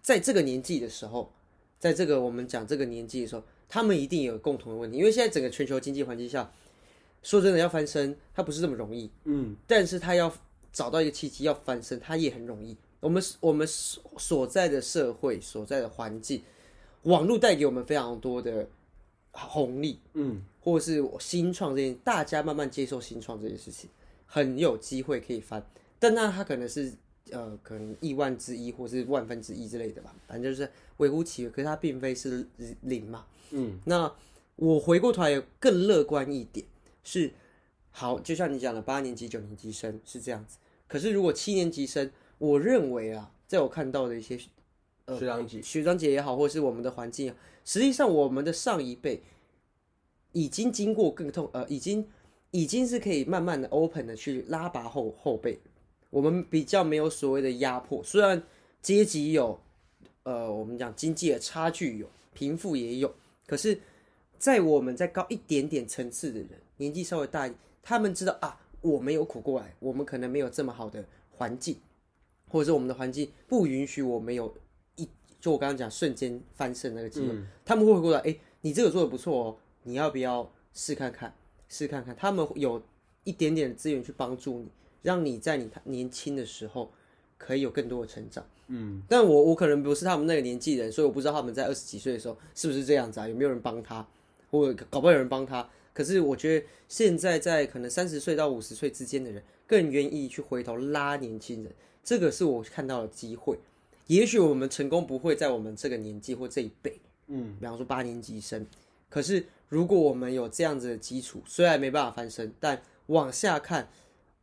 [0.00, 1.32] 在这个年纪的时候，
[1.80, 6.48] 在这个我们讲这个年纪的时候，他们一定有共同的问题，因为现在整个全球经济环境下，
[7.24, 9.10] 说真的要翻身，它不是这么容易。
[9.24, 10.32] 嗯，但是他要
[10.72, 12.76] 找到一个契机要翻身，他也很容易。
[13.04, 16.42] 我们我们所所在的社会所在的环境，
[17.02, 18.66] 网络带给我们非常多的
[19.30, 23.90] 红利，嗯，或者是新创这件，大家慢慢接受新创这件事情，
[24.24, 25.62] 很有机会可以翻。
[25.98, 26.94] 但那它可能是
[27.30, 31.50] 呃，可能亿万之一，或是万分之一之类的吧，反正就是微乎其微。
[31.50, 32.46] 可是它并非是
[32.80, 33.26] 零嘛。
[33.50, 34.10] 嗯，那
[34.56, 36.64] 我回过头来更乐观一点，
[37.02, 37.30] 是
[37.90, 40.56] 好，就像你讲的，八年级、九年级生是这样子。
[40.88, 42.10] 可是如果七年级生，
[42.44, 49.22] 我认为啊，在我看到的一些学长姐，学长姐也好，或是我们的环境啊，实际上我们的上一辈
[50.32, 52.06] 已经经过更痛，呃，已经
[52.50, 55.58] 已经是可以慢慢的 open 的去拉拔后后辈。
[56.10, 58.40] 我们比较没有所谓的压迫，虽然
[58.80, 59.58] 阶级有，
[60.22, 63.12] 呃，我们讲经济的差距有，贫富也有，
[63.46, 63.80] 可是，
[64.38, 71.76] 在我们再高一点点层次的人，年纪稍微大一点，他们知道啊，我没有苦过来，我们可能没有这么好的环境，
[72.54, 74.56] 或者是我们的环境不允许我们有
[74.94, 75.08] 一，
[75.40, 81.34] 就我刚刚讲瞬间翻身那个机会，他们会过来，哎，你这个做的不错哦，你要不要试看看？
[81.68, 82.80] 试看看，他们有
[83.24, 84.68] 一点点的资源去帮助你。
[85.02, 86.90] 让你在你年轻的时候
[87.36, 93.26] 可以有更多的成长，嗯，但我我可能不是他们那个年纪人，所以我不知道他们在二十几岁的时候是不是这样子啊？
[93.26, 94.06] 有没有人帮他，
[94.50, 95.68] 我搞不好有人帮他？
[95.92, 103.58] 可是我觉得现在在可能三十岁到五十岁之间的人，更愿意去回头拉年轻人，这个是我看到的机会。
[104.06, 108.66] 也许我们成功不会在我们这个年纪或这一辈，嗯，比方说八年级生，
[109.08, 113.88] 可是如果我们有这样子的基础，虽然没办法翻身，但往下看。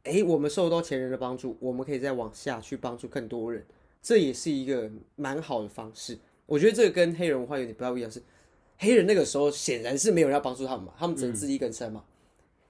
[0.03, 3.63] 哎，我们受到前人的帮助，我们可以再往下去帮助更多人，
[4.01, 6.17] 这也是一个蛮好的方式。
[6.47, 8.19] 我觉得这个跟黑人文化有点不太一样，是
[8.79, 12.03] 黑人那个时候显然是没有人要帮助他们嘛，他们只能自力更生嘛。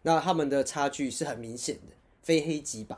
[0.02, 2.98] 那他们的差距是很明显的，非黑即白。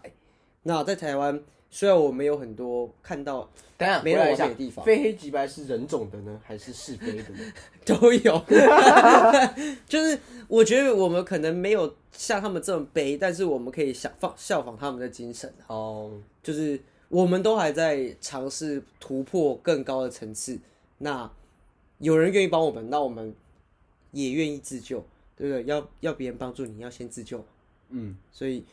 [0.63, 1.43] 那在台湾。
[1.76, 7.40] 虽然我没有很多看到，当然没有一的地方，非黑即白是人种的呢，还是是非的呢？
[7.84, 8.46] 都有，
[9.90, 16.12] 就是我觉得我们可能没有像他们这么悲，但是我们可以效仿效仿他们的精神哦，
[16.44, 20.60] 就是我们都还在尝试突破更高的层次。
[21.00, 21.28] 那
[21.98, 23.34] 有人愿意帮我们，那我们
[24.12, 25.04] 也愿意自救，
[25.36, 25.64] 对不对？
[25.64, 27.44] 要要别人帮助你，要先自救。
[27.90, 28.64] 嗯，所以。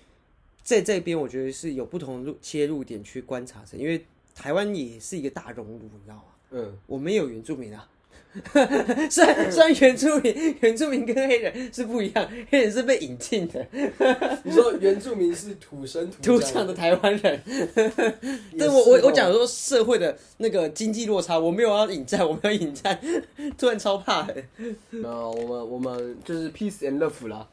[0.63, 6.23] 在这边，我觉得是有不同路切入点去观察的，因为台湾也是一个大熔炉，你知道吗？
[6.53, 7.89] 嗯，我们有原住民啊，
[9.11, 13.65] 虽然虽然原住民原住民跟黑人是不一样，黑人是被引进的。
[14.43, 17.41] 你说原住民是土生土长的台湾人，
[18.59, 22.99] 但我我我讲说社会的那个经济落差，我没有要引战，我没有引战，
[23.57, 24.43] 突然超怕的。
[24.91, 27.49] 那我们我们就是 peace and love 啦。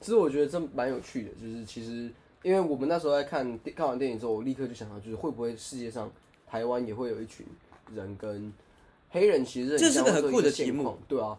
[0.00, 2.10] 其实我觉得这蛮有趣的，就是其实。
[2.42, 6.10] 因为我们那时候在看看完电影之后，我立刻就想到，就是会不会世界上
[6.46, 7.46] 台湾也会有一群
[7.94, 8.52] 人跟
[9.10, 11.38] 黑人其实这是个很酷的题目，对啊。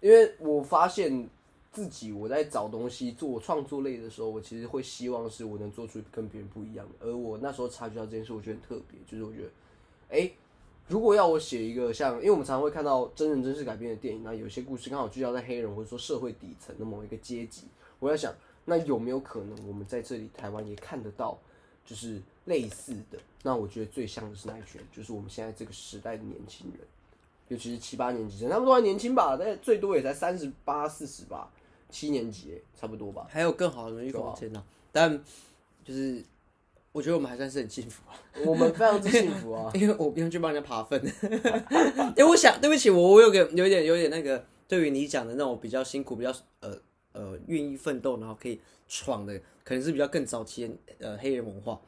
[0.00, 1.28] 因为我发现
[1.72, 7.06] 自己我在找东西做创作类的时候，我其实会希望是我能做出跟别人不一样的。
[7.06, 9.50] 而我那时候察觉到这件事，我觉得很特别，就是我觉得，
[10.10, 10.30] 哎，
[10.86, 17.64] 如果要我写一个像，因为我们常常会看到真人真事改编的电影，那有些故事刚好聚焦在黑人或者说社会底层的某一个阶级，
[17.98, 18.32] 我在想。
[18.64, 21.38] 那有没有可能我们在这里台湾也看得到，
[21.84, 23.18] 就是类似的？
[23.42, 24.80] 那我觉得最像的是哪一群？
[24.90, 26.80] 就是我们现在这个时代的年轻人，
[27.48, 29.36] 尤其是七八年级生，他们都还年轻吧？
[29.38, 31.50] 但最多也才三十八、四十吧，
[31.90, 33.26] 七年级差不多吧。
[33.28, 35.22] 还有更好的预防针呢，但
[35.84, 36.24] 就是
[36.92, 40.98] 我觉得我们还算是很幸福啊， 我们非常之幸福啊， 因为我不用去帮人家爬分。
[42.16, 46.80] 因为我想，对不起，我我有个有点有点那个，对于你讲的那种比较辛苦、比较呃。
[47.14, 51.80] 呃，愿意奋斗，然后可以闯的，可能是比较更早期的呃黑人文化，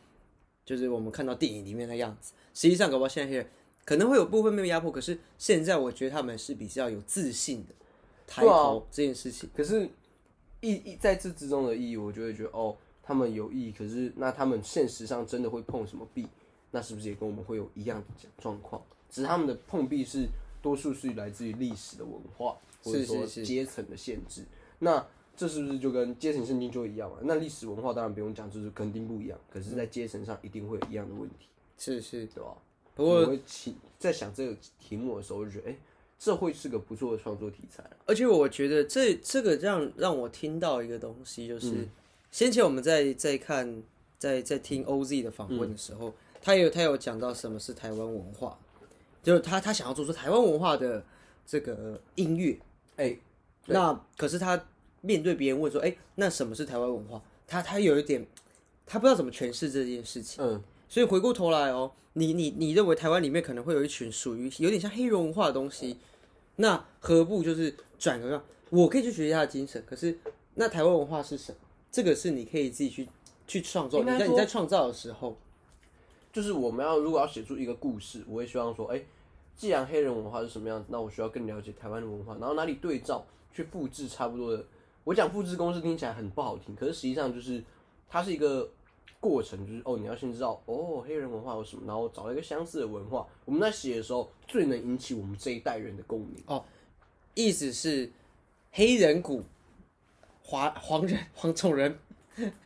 [0.64, 2.33] 就是我们看到电影里面的样子。
[2.55, 3.47] 实际上，搞不好现在黑人
[3.85, 7.74] 可能会有部分被压迫，可是现在我觉得他们是比较有自信的
[8.27, 9.51] 抬头这件事情。
[9.55, 9.89] 可是
[10.61, 13.72] 意义在这之中的意义，我就会觉得哦，他们有意义。
[13.72, 16.27] 可是那他们现实上真的会碰什么壁？
[16.70, 18.83] 那是不是也跟我们会有一样的状况？
[19.09, 20.27] 只是他们的碰壁是
[20.61, 24.45] 多数是来自于历史的文化，或者是阶层的限制。
[24.81, 25.07] 那
[25.37, 27.18] 这是不是就跟阶层圣经就一样嘛？
[27.22, 31.47] 那历史文化当然不用讲，就是肯定不一样，可是，在阶层上一定会有一样的问题，
[31.78, 32.57] 是是，对吧？
[32.95, 35.76] 不过我起在想这个题目的时候，就觉得，哎、
[36.18, 37.91] 这会是个不错的创作题材啊。
[38.07, 41.91] 而且我觉得这这个让让我听到一个东西，就是、嗯
[42.32, 43.82] 先前我们在在看
[44.18, 46.12] 在在听 OZ 的访问的时候，
[46.43, 48.59] 他有他有讲到什么是台湾文化，
[49.22, 51.03] 就是他他想要做出台湾文化的
[51.47, 52.59] 这个音乐，
[52.97, 53.16] 哎、
[53.66, 54.62] 那可是他
[55.07, 57.22] 面对别人问说，哎、那什么是台湾文化？
[57.46, 58.26] 他他有一点
[58.84, 60.44] 他不知道怎么诠释这件事情。
[60.44, 65.98] 嗯，所以回过头来哦，你你你认为台湾里面可能会有一群属于有点像黑人文化的东西，
[66.57, 70.18] 那何不就是转个让我可以去学习他的精神，可是
[70.54, 71.59] 那台湾文化是什么？
[71.92, 73.09] 这个是你可以自己去
[73.46, 74.00] 去创作。
[74.00, 75.38] 应该说你在你在创造的时候，
[76.32, 79.00] 就是我们要如果要写出一个故事，我会希望说，哎、
[79.57, 84.64] 既然黑人文化是什么样子，那我需要更了解台湾的文化，然后哪里对照去复制差不多的。
[85.07, 87.62] 我讲复制公式听起来很不好听，可是实际上就是
[88.09, 88.68] 它是一个
[89.20, 96.42] 过程，就是哦，你要先知道哦黑人文化有什么，然后找一个相似的文化，我们在写的时候最能引起我们这一代人的共鸣。
[96.46, 96.64] 哦
[97.34, 98.11] 意思是
[98.72, 99.44] 黑人骨、
[100.42, 101.96] 华黄人、黄种人，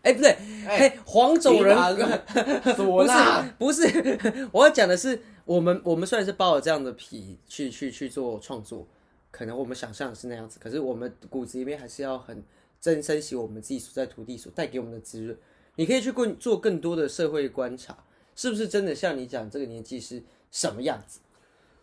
[0.00, 0.34] 哎、不对，
[0.66, 3.84] 黑黄种人 唢呐，不是，
[4.50, 8.86] 我要讲的是，我们我们虽然是包了这样的皮去去去做创作，
[9.30, 12.42] 可能我们想象的是那样子，可是我们骨子里面还是要很
[12.80, 15.36] 珍珍惜我们自己所在土地所带给我们的滋润。
[15.76, 17.96] 你可以去更做更多的社会观察，
[18.34, 21.20] 是不是真的像你讲这个年纪是什么样子，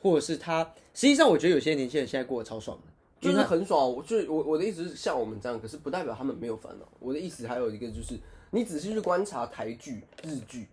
[0.01, 3.91] 或者是他实际上我觉得有些年轻人现在过得超爽的，就是很爽。
[3.91, 6.87] 我就我我的意思是像我们这样，可是不代表他们没有烦恼。
[6.99, 8.19] 我的意思还有一个就是，
[8.51, 10.67] 你仔细去观察台剧、日剧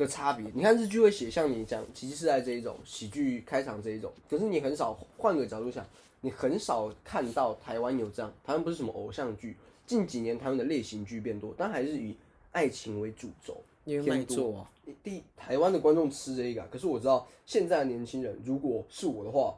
[0.00, 0.44] 的差别。
[0.54, 5.86] 你看日剧会写像你讲《奇迹世代》这一种喜剧开场这一种，可是你很少换个角度想，
[6.20, 8.32] 你很少看到台湾有这样。
[8.44, 12.16] 台湾不是什么偶像剧，近几年台湾的类型剧变多，但还是以
[12.50, 13.62] 爱情为主轴。
[13.84, 14.70] 因为卖座啊，
[15.02, 19.56] 第台湾的观众吃这个啊，可是我知道现在的年轻人，如果是我的话，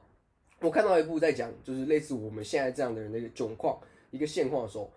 [0.60, 3.76] 我看到一部在讲就是类似我们现在这样的人的一个窘况、
[4.12, 4.90] 一个现况的时候，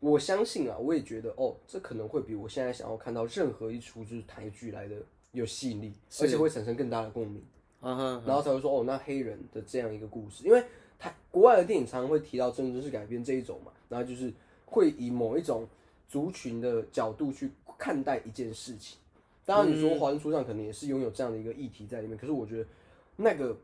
[0.00, 4.96] 我相信啊，我也觉得哦，这可能会比我现在想要看到任何一出就是台剧来的
[5.32, 7.44] 有吸引力，而且会产生更大的共鸣，
[7.80, 10.64] 啊哈，然后才会说哦，那黑人的这样一个故事，因为
[10.98, 14.32] 他国外的电影常常会提到真人真事改编这一种嘛，然后就是
[14.64, 15.68] 会以某一种
[16.08, 18.98] 族群的角度去看待一件事情。
[19.44, 22.68] 当然，你说华人初上可能也是拥有这样的一个议题在里面，可是我觉得
[23.16, 23.56] 那个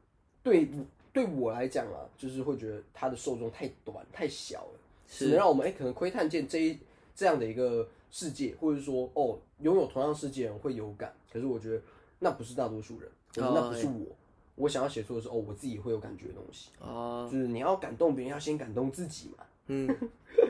[0.43, 0.69] 对
[1.13, 6.79] 对我来讲啊，就是会觉得它的受众太短太小了，只能让我们哎、可能窥探见这一
[7.15, 11.81] 这样的一个世界，或者说哦拥有同样世界的人会有感，可是我觉得
[12.19, 14.15] 那不是大多数人，那不是我。
[14.57, 19.45] 我想要写出的是哦，我自己会有感觉的东西，啊，就是你要感动别人，要先感动自己嘛。
[19.67, 19.87] 嗯，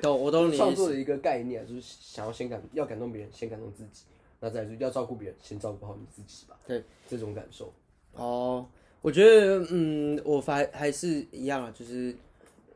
[0.01, 4.05] 懂我懂你，创作的一个概念啊，就是想要先感要感动别人，先感动自己，
[4.39, 6.57] 那再就是要照顾别人，先照顾好你自己吧。
[6.69, 7.73] 对，这种感受。
[8.13, 8.65] 哦，
[9.03, 12.15] 我觉得，嗯，我还还是一样啊，就是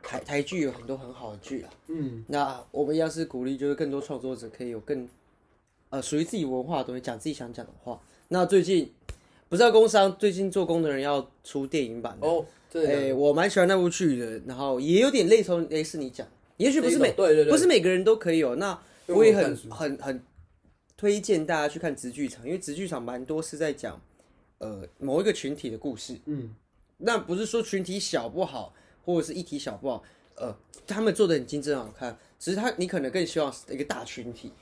[0.02, 1.70] 台台剧有很多很好的剧啊。
[1.88, 5.08] 嗯，那我们一样是鼓励，就是更多创作者可以有更
[5.90, 8.00] 呃属于自己文化的东西，讲自己想讲的话。
[8.28, 8.92] 那最近
[9.48, 12.26] 不知道工商，最近做工的人要出电影版的。
[12.26, 16.26] 哦，对哎、我蛮喜欢那部剧的，然后也有点类同类似你讲，
[16.56, 18.54] 也许不是每对对对，不是每个人都可以有。
[18.54, 20.22] 那我也很很很
[20.96, 24.00] 推荐大家去看直剧场，因为直剧场蛮多是在讲
[24.58, 26.16] 呃某一个群体的故事。
[26.26, 26.54] 嗯，
[26.98, 28.72] 那不是说群体小不好，
[29.04, 30.02] 或者是一体小不好，
[30.36, 30.54] 呃，
[30.86, 34.52] 他们做的很精致很好看，只是他你可能更希望是一个大群体。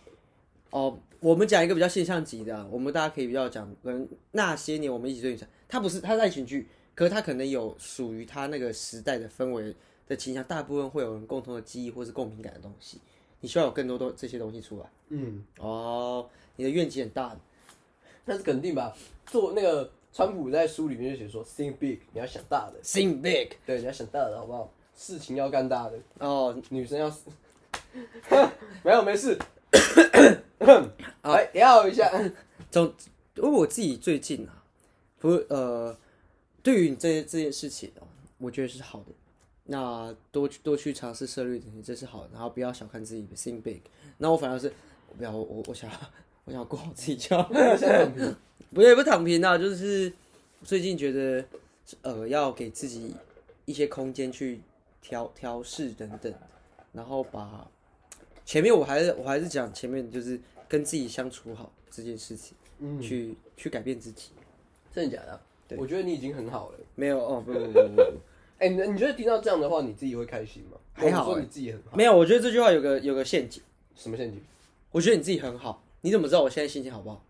[0.71, 9.75] 哦，我们讲一个比较现象级的啊、我们大家可以比较讲，可能那些年我们一起追女生，它不是它是爱情剧，可是它可能有属于它那个时代的氛围
[10.07, 13.01] 的倾向，大部分会有人共同的记忆或是共鸣感的东西。
[13.41, 14.87] 你需要有更多多这些东西出来。
[15.09, 17.35] 嗯，哦，你的愿景很大，
[18.27, 18.95] 那是肯定吧。
[19.25, 23.57] 做那个川普在书里面就写说，think big，你要想大的，think big。
[23.65, 24.73] 对，你要想大的，好不好？
[24.97, 27.09] 事情要干大的，哦，女生要，
[28.83, 29.39] 没有没事。
[31.23, 32.11] 来调一下，
[32.71, 32.93] 总
[33.37, 34.65] 因为我自己最近啊，
[35.19, 35.97] 不呃，
[36.63, 39.13] 对于你这这件事情哦，我觉得是好的。
[39.71, 42.31] 那多去多去尝试涉猎的你，这是好的。
[42.33, 43.83] 然后不要小看自己，think big。
[44.17, 44.73] 那我反而是，
[45.09, 45.97] 我不要我我我想要
[46.49, 47.51] 我想要过好自己就好，
[48.73, 50.11] 不也不躺平啊，就是
[50.65, 51.45] 最近觉得
[52.01, 53.15] 呃要给自己
[53.67, 54.59] 一些空间去
[55.03, 56.33] 调调试等等，
[56.93, 57.69] 然后把
[58.47, 62.57] 前面我还是我还是讲前面就是跟自己相处好这件事情。
[62.79, 64.31] 嗯，去去改变自己。
[64.95, 65.41] 真的假的啊？
[65.77, 66.79] 我觉得你已经很好了。
[66.95, 68.03] 没有哦，不不不不不，
[68.59, 70.79] 哎、你你觉得听到这样的话，你自己会开心吗？
[70.95, 72.17] 还好欸说你自己很好，没有。
[72.17, 73.63] 我觉得这句话有个有个陷阱，
[73.95, 74.41] 什么陷阱？
[74.93, 77.23] 我觉得你自己很好，你怎么知道我现在心情好不好？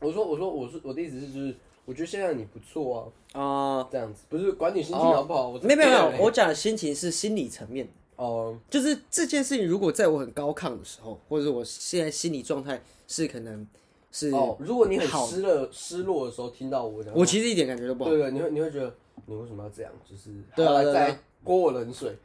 [0.00, 7.92] 我说我说我是我的意思是，就是我觉得现在你不错啊，啊、这样子不是管你心情好不好，我没有没有没有，我我讲的心情是心理层面的。
[8.16, 13.66] 哦就是这件事情，如果在我很高亢的时候，或者我现在心理状态是可能
[14.12, 18.10] 是，哦，如果你很失落失落的时候听到我讲，我其实一点感觉都不好。
[18.10, 18.94] 对对，你会你会觉得
[19.26, 19.92] 你为什么要这样？
[20.08, 22.16] 就是对对啊再泼我冷水，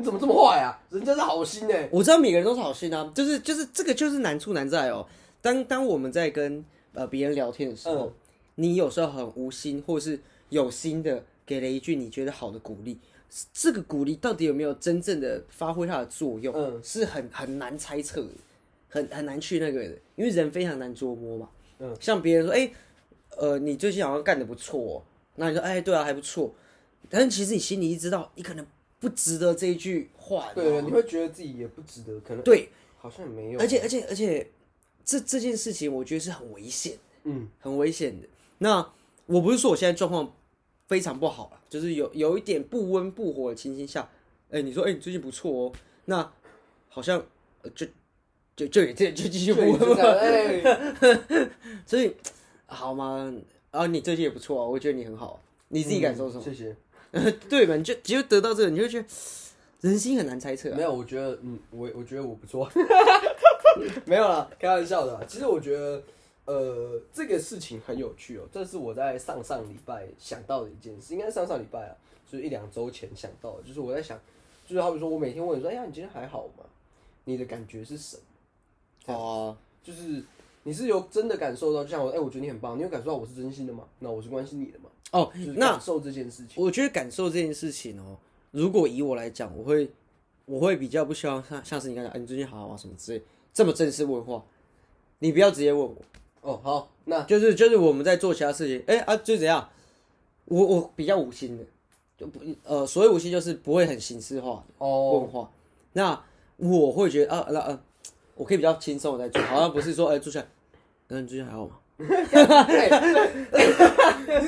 [0.00, 0.72] 你怎么这么坏啊？
[0.90, 5.06] 人家是好心呢、我知道每个人都是好心啊，就是就是这个就是难处难在哦。
[5.42, 8.12] 当当我们在跟呃别人聊天的时候，嗯。
[8.56, 10.20] 你有时候很无心或是
[10.50, 12.98] 有心的给了一句你觉得好的鼓励，
[13.54, 16.78] 这个鼓励到底有没有真正的发挥它的作用，嗯。
[16.82, 18.28] 是很很难猜测的，
[18.88, 21.48] 很很难去那个的，因为人非常难捉摸嘛。
[21.78, 22.70] 嗯，像别人说，哎、
[23.38, 25.02] 呃，你最近好像干得不错、哦，
[25.36, 26.52] 那你说，哎、对啊，还不错，
[27.08, 28.66] 但是其实你心里一知道，你可能
[29.00, 34.46] 不值得这一句话，对，你会觉得自己也不值得，可能对，好像也没有，而且而且而且，
[35.04, 38.28] 这这件事情我觉得是很危险，嗯，很危险的。
[38.58, 38.92] 那
[39.24, 40.32] 我不是说我现在状况
[40.86, 44.08] 非常不好了，就是有有一点不温不火的情形下，
[44.50, 45.72] 哎、你说，哎、你最近不错哦，
[46.04, 46.30] 那
[46.88, 47.24] 好像
[47.62, 47.86] 呃就
[48.54, 50.60] 就就也这就继续不温不火，哎，
[51.86, 52.14] 所以
[52.66, 53.32] 好吗？
[53.70, 56.42] 啊，你最近也不错啊，我觉得你很好，你自己感受什么？
[56.42, 56.76] 谢谢。
[57.48, 57.74] 对吧？
[57.76, 59.08] 你就只有得到这个，你就觉得
[59.80, 60.76] 人心很难猜测、啊。
[60.76, 62.70] 没有，我觉得，嗯，我我觉得我不错，
[64.06, 65.20] 没有啦，开玩笑的啦。
[65.26, 66.02] 其实我觉得，
[66.44, 68.42] 呃，这个事情很有趣哦。
[68.52, 71.96] 这是我在上上礼拜想到的一件事，应该是上上礼拜啊，
[72.30, 73.62] 就是一两周前想到的。
[73.62, 74.18] 就是我在想，
[74.66, 76.64] 就是好比说我每天问你说，哎呀，你今天还好吗？
[77.24, 78.16] 你的感觉是什
[79.06, 79.14] 么？
[79.14, 80.22] 哦，就是
[80.62, 83.84] 你是有真的感受到，就像我，哎、我觉得你很棒，你有感受到我是真心的吗？
[83.98, 84.79] 那我是关心你的吗？
[85.12, 86.62] 哦，那感受这件事情。
[86.62, 88.16] 我觉得感受这件事情哦，
[88.50, 89.90] 如果以我来讲，我会
[90.44, 92.78] 我会比较不希望像像是你刚才，哎，你最近好好玩？
[92.78, 94.44] 什么之类这么正式问话，
[95.18, 95.96] 你不要直接问我，
[96.42, 99.68] 哦，好，那就是就是我们在做其他事情，哎、啊，就怎样？
[100.46, 101.64] 我我比较无心的，
[102.18, 105.50] 就不呃，所谓无心就是不会很形式化的哦，问话。
[105.92, 106.20] 那
[106.56, 107.80] 我会觉得啊，那呃，
[108.34, 110.46] 我可以比较轻松的在做，好像不是说哎、坐下来，
[111.08, 111.78] 嗯、你最近还好吗？
[112.00, 112.06] 你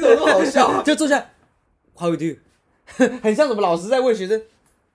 [0.00, 0.82] 怎么这么好笑啊？
[0.82, 1.30] 就坐下
[1.94, 2.38] ，How you do？
[3.22, 4.42] 很像什么老师在问学生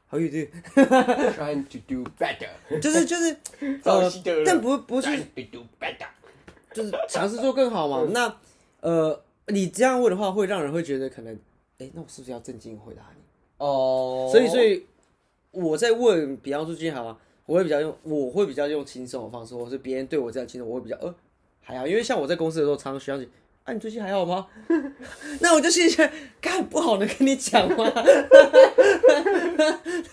[0.10, 2.50] ，How you do？Trying to do better，
[2.80, 3.38] 就是就是
[3.82, 6.08] 早呃习得了，但不不是 Try to do better。
[6.74, 8.08] 就是尝试做更好嘛。
[8.12, 8.36] 那
[8.82, 11.34] 呃，你这样问的话，会让人会觉得可能，
[11.80, 13.22] 哎、那我是不是要正经回答你？
[13.58, 14.86] 哦，所以所以
[15.52, 17.18] 我在问，比方说最近好吗？
[17.48, 21.16] 我会比较用，我会比较用轻松的方式，或是别人对我这样轻松，我会比较呃
[21.68, 23.28] 还好，因为像我在公司的时候，常常学长姐，
[23.66, 24.48] 啊你最近还好吗？
[25.42, 27.92] 那我就心里觉得，干不好能跟你讲吗？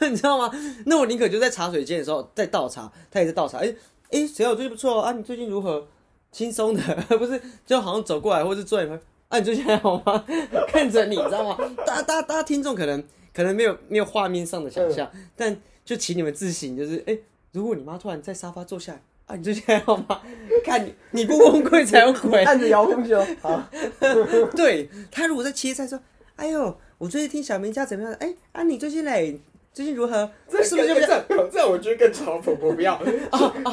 [0.01, 0.51] 你知道吗？
[0.87, 3.73] 那我宁可就在茶水间的时候在倒茶，他也在倒茶，哎、
[4.11, 5.13] 哎，谁、好最近不错哦啊？
[5.13, 5.87] 你最近如何？
[6.33, 6.83] 轻松的，
[7.17, 10.25] 不是就好像走过来，或是坐在你旁边，啊，你最近还好吗？
[10.67, 11.57] 看着你，你知道吗？
[11.87, 13.01] 大家大家大家听众可能
[13.33, 17.17] 可能没有没有画面上的想象，但就请你们自省，就是哎、
[17.53, 19.03] 如果你妈突然在沙发坐下来，
[19.35, 20.21] 啊，你最近还好吗？
[20.65, 22.45] 看你你不崩溃才有鬼。
[22.45, 23.27] 按着遥控器哦。
[23.41, 23.69] 好，
[24.57, 25.99] 对他如果在切菜说，
[26.37, 28.13] 哎呦，我最近听小明家怎么样？
[28.21, 29.41] 哎啊，你最近嘞？
[29.73, 30.31] 最近如何？
[30.49, 30.87] 这是不是？
[30.87, 31.25] 这样？
[31.53, 32.97] 这样我觉得更嘲讽，我不要。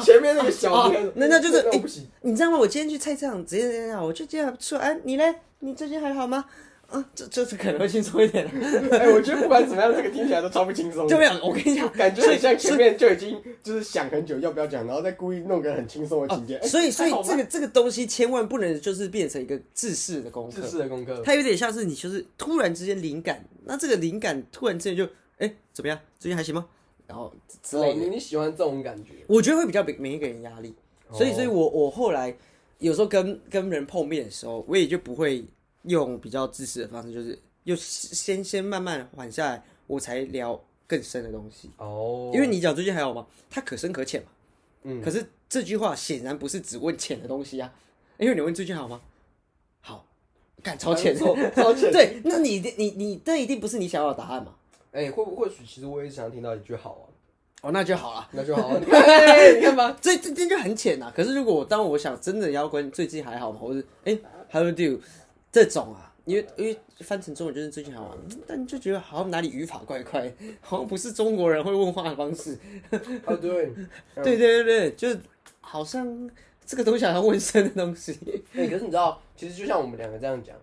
[0.02, 1.64] 前面那个小哦那个那那就是。
[2.22, 2.58] 你知道吗？
[2.58, 4.76] 我今天去菜市场直接这样，我就觉得还不错。
[4.78, 5.32] 哎、你嘞？
[5.60, 6.44] 你最近还好吗？
[6.92, 8.46] 啊，这这次可能会轻松一点。
[8.92, 11.08] 哎，我觉得不管怎么样，这个听起来都超不轻松。
[11.08, 16.56] 就没有，我跟你讲， 感觉很像前面就已经就是想很久要不要讲，然后再故意弄个很轻松的情节。
[16.56, 21.22] 哎所以所以这个这个东西千万不能就是变成一个自式的功课自，式的功课。
[21.24, 25.98] 它有点像是你就是突然之间灵感，那这个灵感突然之间就哎、怎么样？
[26.18, 26.66] 最近还行吗？
[27.06, 27.32] 然后
[27.62, 27.94] 之类。
[27.94, 29.12] 你你喜欢这种感觉？
[29.26, 30.74] 我觉得会比较给每一个人压力，
[31.10, 32.34] 所以，哦所以我我后来
[32.78, 35.44] 有时候跟跟人碰面的时候，我也就不会
[35.84, 41.70] 用比较自私的方式，就是又先先慢慢缓下来，我才聊更深的东西。
[41.78, 43.26] 哦因为你讲最近还好吗？
[43.50, 44.28] 它可深可浅嘛。
[44.84, 47.72] 嗯可是这句话显然不是只问浅的东西啊，
[48.18, 49.00] 因为你问最近好吗？
[49.80, 50.04] 好，
[50.62, 54.54] 干超浅，超超浅对，那你你你这一定不是你想要的答案嘛？
[54.92, 57.04] 哎，会不或许其实我也想听到一句好啊，
[57.62, 58.28] 哦，那就好了。
[58.32, 58.80] 那就好 了。
[58.80, 58.86] 你
[59.62, 59.96] 看，吧。
[60.00, 64.18] 这这这就很浅呐、可是如果我当我想真的要关最近还好吗，或是哎、
[64.50, 65.00] how you do
[65.52, 70.32] 这种啊，因为因为翻成中文就是最近还好吗，嗯但你就觉得好像哪里语法怪怪，
[70.62, 72.58] 好像不是中国人会问话的方式。
[73.26, 73.70] 哦，对。
[74.16, 75.20] 对对对对，就是
[75.60, 76.30] 好像
[76.64, 78.18] 这个东西好像问生的东西。
[78.54, 80.56] 哎，可是你知道，其实就像我们两个这样讲，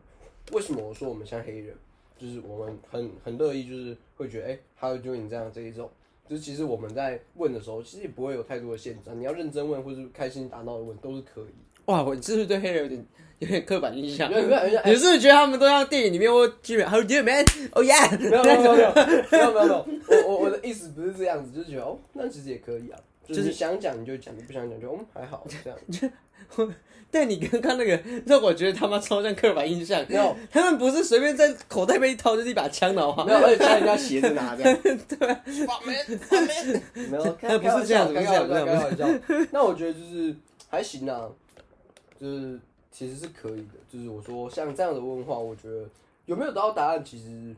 [0.51, 1.75] 为什么我说我们像黑人，
[2.17, 5.87] 就是我们很很乐意，就是会觉得哎、how you doing 这样这一种，
[6.27, 11.53] 就是其实我们在问的时候，其实也不会有太多的限制，你要认真问或是开心打闹的问都是可以。
[11.85, 13.05] 哇，我你是不是对黑人有点
[13.39, 14.29] 有点刻板印象？
[14.29, 17.45] 没有没有没有你是不是觉得他们都像电影里面或剧里面，How you doing, man?
[17.71, 25.79] Oh yeah，没有没有没有没有没有没有，我我我的意思不是这样子，就是觉得哦，那其实也可以啊，就是想讲你就讲，你不想讲就嗯还好这样。
[27.11, 30.05] 但你刚刚那个让我觉得他妈超像刻板印象。
[30.07, 34.77] 没有他们不是随便在口袋被一掏就是一把枪的话没，有，而且像人家鞋子拿这样。
[37.09, 38.65] 没有， 开不是这样子不是这样开玩笑。
[38.65, 39.07] 开玩笑
[39.51, 40.35] 那我觉得就是
[40.69, 41.27] 还行啊，
[42.21, 42.59] 就是
[42.91, 43.73] 其实是可以的。
[43.89, 45.87] 就是我说像这样的问话，我觉得
[46.25, 47.55] 有没有得到答案，其实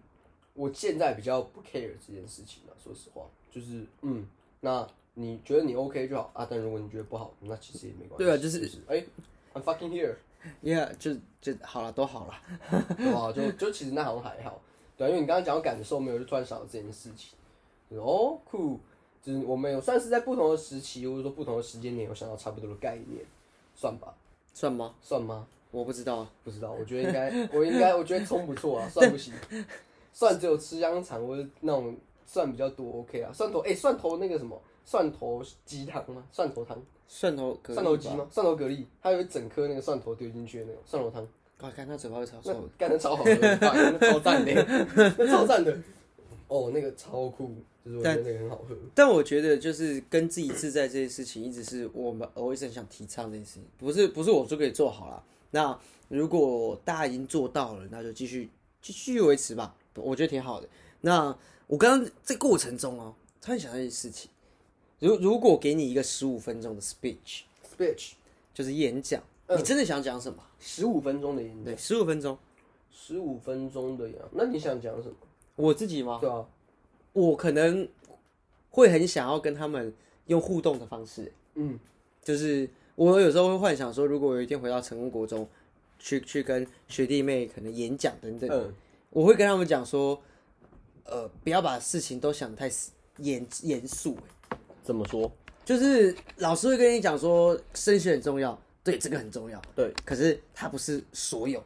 [0.54, 2.74] 我现在比较不 care 这件事情了。
[2.84, 4.26] 说实话，就是嗯，
[4.60, 8.18] 那你觉得你 OK 就好啊，但如果你觉得不好，那其实也没关系。
[8.18, 8.98] 对啊就是哎、
[9.54, 12.34] i m fucking here，，Yeah，就就好了，都好了。
[12.98, 13.32] 对吧？
[13.32, 14.62] 就就其实那好像还好，
[14.98, 17.38] 对啊、因为你刚刚讲到感受，没有就突然想到这件事情，
[17.90, 18.80] 就是哦酷，
[19.22, 23.24] 就是我们有算是在不同的时期或者说不同的时间点有想到差不多的概念，
[23.76, 24.16] 算吧，
[24.54, 24.94] 算吗？
[25.02, 25.48] 算吗？
[25.72, 26.30] 我不知道啊。
[26.44, 29.34] 不知道，我觉得应该， 我应该，我觉得葱不错啊， 蒜不行，
[30.14, 31.96] 蒜只有吃香肠或者那种
[32.26, 36.24] 蒜比较多，OK 啊，蒜头，哎、蒜头那个什么，蒜头鸡汤吗？
[36.32, 36.78] 蒜头汤，
[37.08, 37.58] 蒜头？
[37.68, 38.28] 蒜头鸡吗？
[38.30, 41.26] 蒜头蛤蜊，还有一整颗那个蒜头丢进去的那种蒜头汤。
[41.62, 42.68] 哇，看他嘴巴会超那臭的。
[42.78, 44.66] 干的超好喝，那 超赞的，
[45.18, 45.78] 那超赞的。
[46.52, 48.76] 哦，那个超酷，就是我觉得那个很好喝。
[48.94, 55.24] 但我觉得就是跟自己自在这件事情，一直是我们我一直很想提倡这件事情，不是不是我就可以做好了。
[55.52, 55.80] 那
[56.10, 58.50] 如果大家已经做到了，那就继续
[58.82, 60.68] 继续维持吧，我觉得挺好的。
[61.00, 61.34] 那
[61.68, 64.30] 我刚刚在过程中哦，突然想到一件事情，
[65.00, 68.12] 如如果给你一个十五分钟的 speech，Speech，
[68.54, 69.24] 就是演讲，
[69.56, 70.44] 你真的想讲什么？
[70.60, 72.38] 十五分钟的演讲，对，十五分钟。
[72.92, 74.18] 十五分钟的呀。
[74.34, 75.16] 那你想讲什么？
[75.62, 76.18] 我自己吗？
[76.20, 76.46] 对啊，
[77.14, 77.88] 我可能
[78.70, 79.94] 会很想要跟他们
[80.28, 81.80] 用互动的方式，嗯，
[82.24, 85.48] 就是我有时候会幻想说，如果有一天回到成功国中，
[86.00, 88.74] 去去跟学弟妹可能演讲等等，嗯。
[89.12, 90.18] 我会跟他们讲说，
[91.04, 94.16] 呃，不要把事情都想得太死严严肃，
[94.82, 95.30] 怎么说？
[95.66, 101.62] 就是老师会跟你讲说，升学很重要，对，这个很重要，对，可是它不是所有，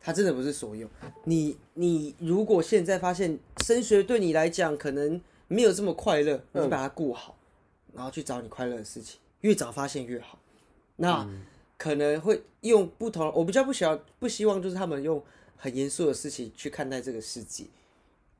[0.00, 0.88] 它真的不是所有。
[1.24, 7.36] 你你如果现在发现升学对你来讲可能没有这么快乐，你就把它顾好，
[7.92, 10.38] 然后去找你快乐的事情，越早发现越好。
[10.96, 11.28] 那、
[11.76, 15.22] 可能会用不同，我比较不喜欢不希望就是他们用
[15.56, 17.64] 很严肃的事情去看待这个世界，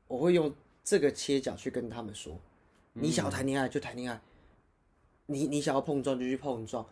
[0.07, 0.53] 我会用
[0.83, 2.39] 这个切角去跟他们说，
[2.93, 4.21] 你想要谈恋爱就谈恋爱，
[5.25, 6.85] 你你想要碰撞就去碰撞，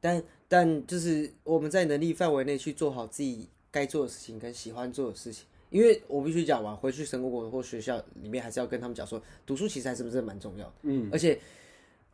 [0.00, 5.44] 但但就是我们在能力范围内去做好自己该做的事情跟喜欢做的事情。
[5.70, 10.72] 因为我必须讲完，回去神国国或学校里面还是要跟他们讲说，读书其实还是不是蛮重要的。
[10.82, 11.36] 嗯，而且，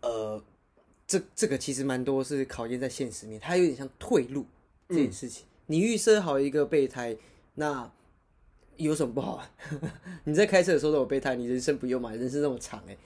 [0.00, 0.42] 呃，
[1.06, 4.46] 这这个其实蛮多是考验在现实面，它有点像退路
[4.88, 5.44] 这件事情。
[5.66, 7.14] 你预设好一个备胎，
[7.56, 7.90] 那
[8.76, 9.52] 有什么不好啊？
[10.24, 12.10] 你在开车的时候都有备胎，你人生不用嘛？
[12.12, 12.96] 人生那么长哎、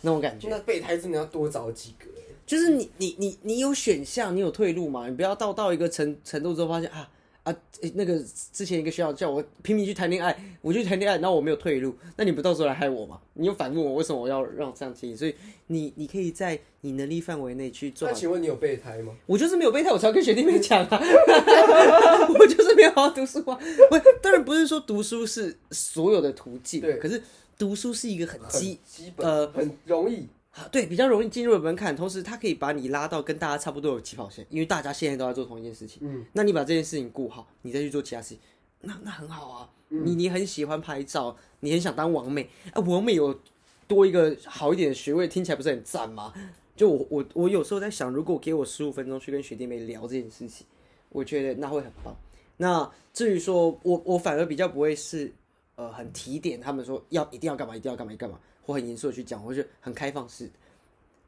[0.00, 0.48] 那种感觉。
[0.48, 5.06] 那备胎真的要多找几个欸就是你你你你有选项，你有退路嘛？
[5.06, 7.10] 你不要到到一个程程度之后发现啊
[7.44, 8.16] 啊、诶那个
[8.52, 13.20] 之前一个学校叫我拼命去谈恋爱，我去谈恋爱，然后我没有退路，那你不到时候来害我吗？
[13.34, 15.16] 你又反问我为什么我要让这样建议？
[15.16, 15.34] 所以
[15.66, 18.06] 你你可以在你能力范围内去做。
[18.06, 19.12] 那请问你有备胎吗？
[19.26, 21.00] 我就是没有备胎，我才要跟学弟妹讲啊！
[22.38, 23.58] 我就是没有好好读书啊！
[23.90, 27.20] 不，当然不是说读书是所有的途径，对可是
[27.58, 35.98] 读书是一个很基基本呃很容易，啊，对，比较容易进入的门槛，同时它可以把你拉到跟大家差不多有起跑线，因为大家现在都在做同一件事情。
[36.02, 38.38] 嗯，那你把这件事情顾好，你再去做其他事情，
[38.80, 39.68] 那那很好啊。
[39.88, 43.38] 你你很喜欢拍照，你很想当王美啊，王美有
[43.86, 46.32] 多一个好一点的学位，听起来不是很赞吗？
[46.74, 50.66] 就我我我有时候在想，如果给我十五分钟去跟学弟妹聊这件事情，
[51.10, 52.16] 我觉得那会很棒。
[52.56, 55.30] 那至于说我我反而比较不会是
[55.74, 60.52] 呃很提点他们说要一定要干嘛一定要干嘛干嘛，或很严肃的去讲，或是很开放式的。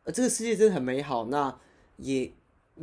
[0.05, 1.59] 呃，这个世界真的很美好，那
[1.97, 2.30] 也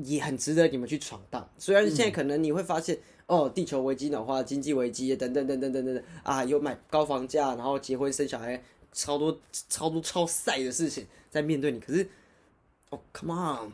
[0.03, 1.49] 也很值得你们去闯荡。
[1.57, 2.97] 虽然现在可能你会发现，
[3.27, 9.39] 哦，地球危机、的话、经济危机等等等等等等等啊，有买高房价，然后结婚生小孩，超多
[9.69, 11.79] 超多超晒的事情在面对你。
[11.79, 12.09] 可是，
[12.89, 13.71] 哦，come on，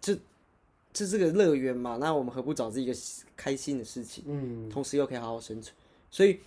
[0.00, 0.18] 这
[0.92, 1.96] 这是个乐园嘛？
[2.00, 2.92] 那我们何不找这一个
[3.36, 4.24] 开心的事情？
[4.26, 5.74] 嗯，同时又可以好好生存。
[6.10, 6.40] 所以，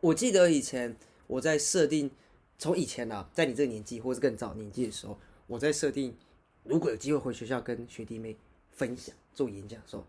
[0.00, 0.94] 我记得以前
[1.26, 2.10] 我在设定，
[2.58, 6.14] 从以前啊，在你这个年纪或是更早年纪的时候，我在设定，
[6.64, 8.36] 如果有机会回学校跟学弟妹
[8.72, 10.04] 分享做演讲的时候，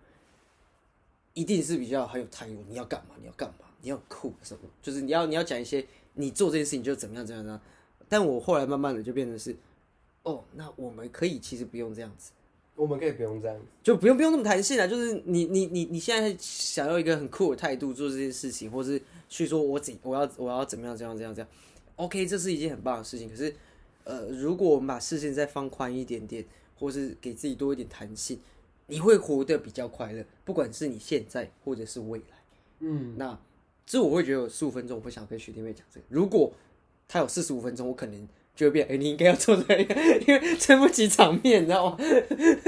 [1.34, 2.64] 一定是比较很有态度。
[2.68, 3.16] 你要干嘛？
[3.20, 3.66] 你要干嘛？
[3.82, 4.62] 你要酷什么？
[4.82, 7.62] 就是你要你要讲一些你做这件事情就怎么样怎么样怎么样。
[8.10, 9.56] 但我后来慢慢的就变成是，
[10.24, 12.32] 哦，那我们可以其实不用这样子。
[12.76, 14.86] 我们可以不用这样，就不用不用那么弹性啊！
[14.86, 21.52] 就是你你你你现在想要一个很酷的态度做这件事情，或是去说我怎我要我要怎么样怎样怎样怎样
[21.98, 23.30] ，OK，这是一件很棒的事情。
[23.30, 23.54] 可是，
[24.06, 26.46] 呃，如果我们把视线再放宽一点点，
[26.80, 28.40] 或是给自己多一点弹性，
[28.88, 30.24] 你会活得比较快乐。
[30.46, 32.38] 不管是你现在或者是未来，
[32.80, 33.38] 嗯，那
[33.86, 36.06] 这我会觉得有十五分钟，我会想跟学弟妹讲这个。
[36.10, 36.54] 如果
[37.08, 38.28] 他有四十五分钟，我可能。
[38.58, 39.96] 就会变，哎，你应该要做这个，
[40.28, 41.98] 因为撑不起场面，你知道吗？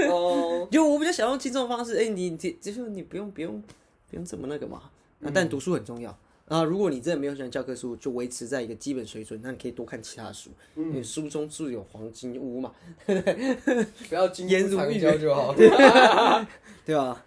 [0.07, 3.59] 哦， 就我比较想用轻松的方式，哎，你你就是你不用不用
[4.07, 4.91] 不用这么那个嘛。
[5.17, 6.15] 那但读书很重要
[6.49, 6.65] 啊。
[6.65, 12.73] 如果你真的没有喜欢教科书，就维持在一个基本水准，那你可以多看其他书，因为书中自有黄金屋嘛。
[13.07, 15.55] 不要言如玉教就好，
[16.85, 17.25] 对吧？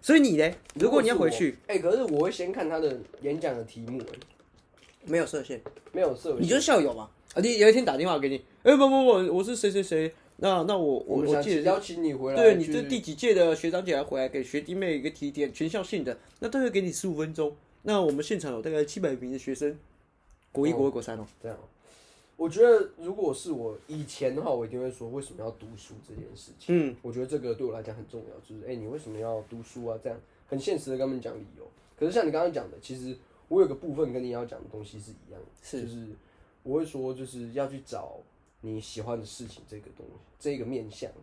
[0.00, 0.50] 所以你呢？
[0.74, 4.00] 如果你要回去，哎，可是我会先看他的演讲的题目，
[5.04, 5.60] 没有设限，
[5.92, 7.10] 没有设，你就是校友嘛。
[7.34, 19.78] 啊，你有一天打电话给你，哎，不不不，我是谁谁谁，那那我我我记得邀请你回来，对，你这第几届的学长姐来回来给学弟妹一个提点，全校性的，那都会给你十五分钟，那我们现场有大概七百名的学生，
[20.52, 21.58] 国一、国二、国三哦，这样，
[22.36, 29.98] 我觉得如果是我以前的话，我一定会说为什么要读书这件事情，嗯，我觉得这个对我来讲很重要，就是哎，你为什么要读书啊？
[30.02, 30.18] 这样
[30.48, 31.66] 很现实的跟他们讲理由。
[31.98, 33.16] 可是像你刚刚讲的，其实
[33.48, 36.08] 我有个部分跟你要讲的东西是一样的，是就是。
[36.62, 38.18] 我会说，就是要去找
[38.60, 41.16] 你喜欢的事情，这个东西，这个面向的。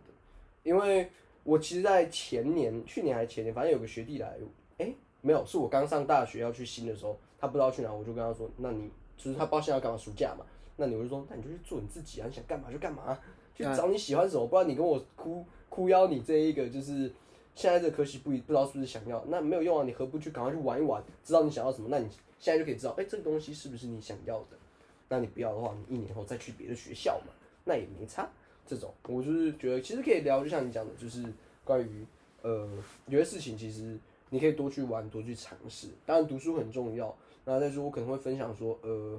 [0.64, 1.08] 因为
[1.44, 4.36] 我其实，在前年、去年还是前年，反正有个学弟来，
[4.78, 10.44] 哎，没有，是我刚上大学要去新的时候，他不知道去哪，我就跟他说，那你就是他不知道现在要干嘛，暑假嘛，
[10.76, 13.18] 那你我就说，那你就去做你自己啊，你想干嘛就干嘛，
[13.54, 17.12] 去找你喜欢什么，不然你跟我哭哭邀你这一个，就是
[17.54, 22.08] 现在这个科系不不知道是不是想要，那没有用啊，你何不去赶快去玩一玩，知道你想要什么，那你
[22.38, 24.56] 现在就可以知道，哎，这个东西是不是你想要的。
[25.08, 27.32] 那你不要的话，你一年后再去别的学校嘛，
[27.64, 28.28] 那也没差。
[28.66, 31.24] 这种我就是觉得其实可以聊，就像你讲的，就是
[31.64, 32.06] 关于
[32.42, 32.68] 呃
[33.06, 33.98] 有些事情，其实
[34.30, 35.88] 你可以多去玩，多去尝试。
[36.04, 37.14] 当然读书很重要。
[37.44, 39.18] 那再说，我可能会分享说，呃，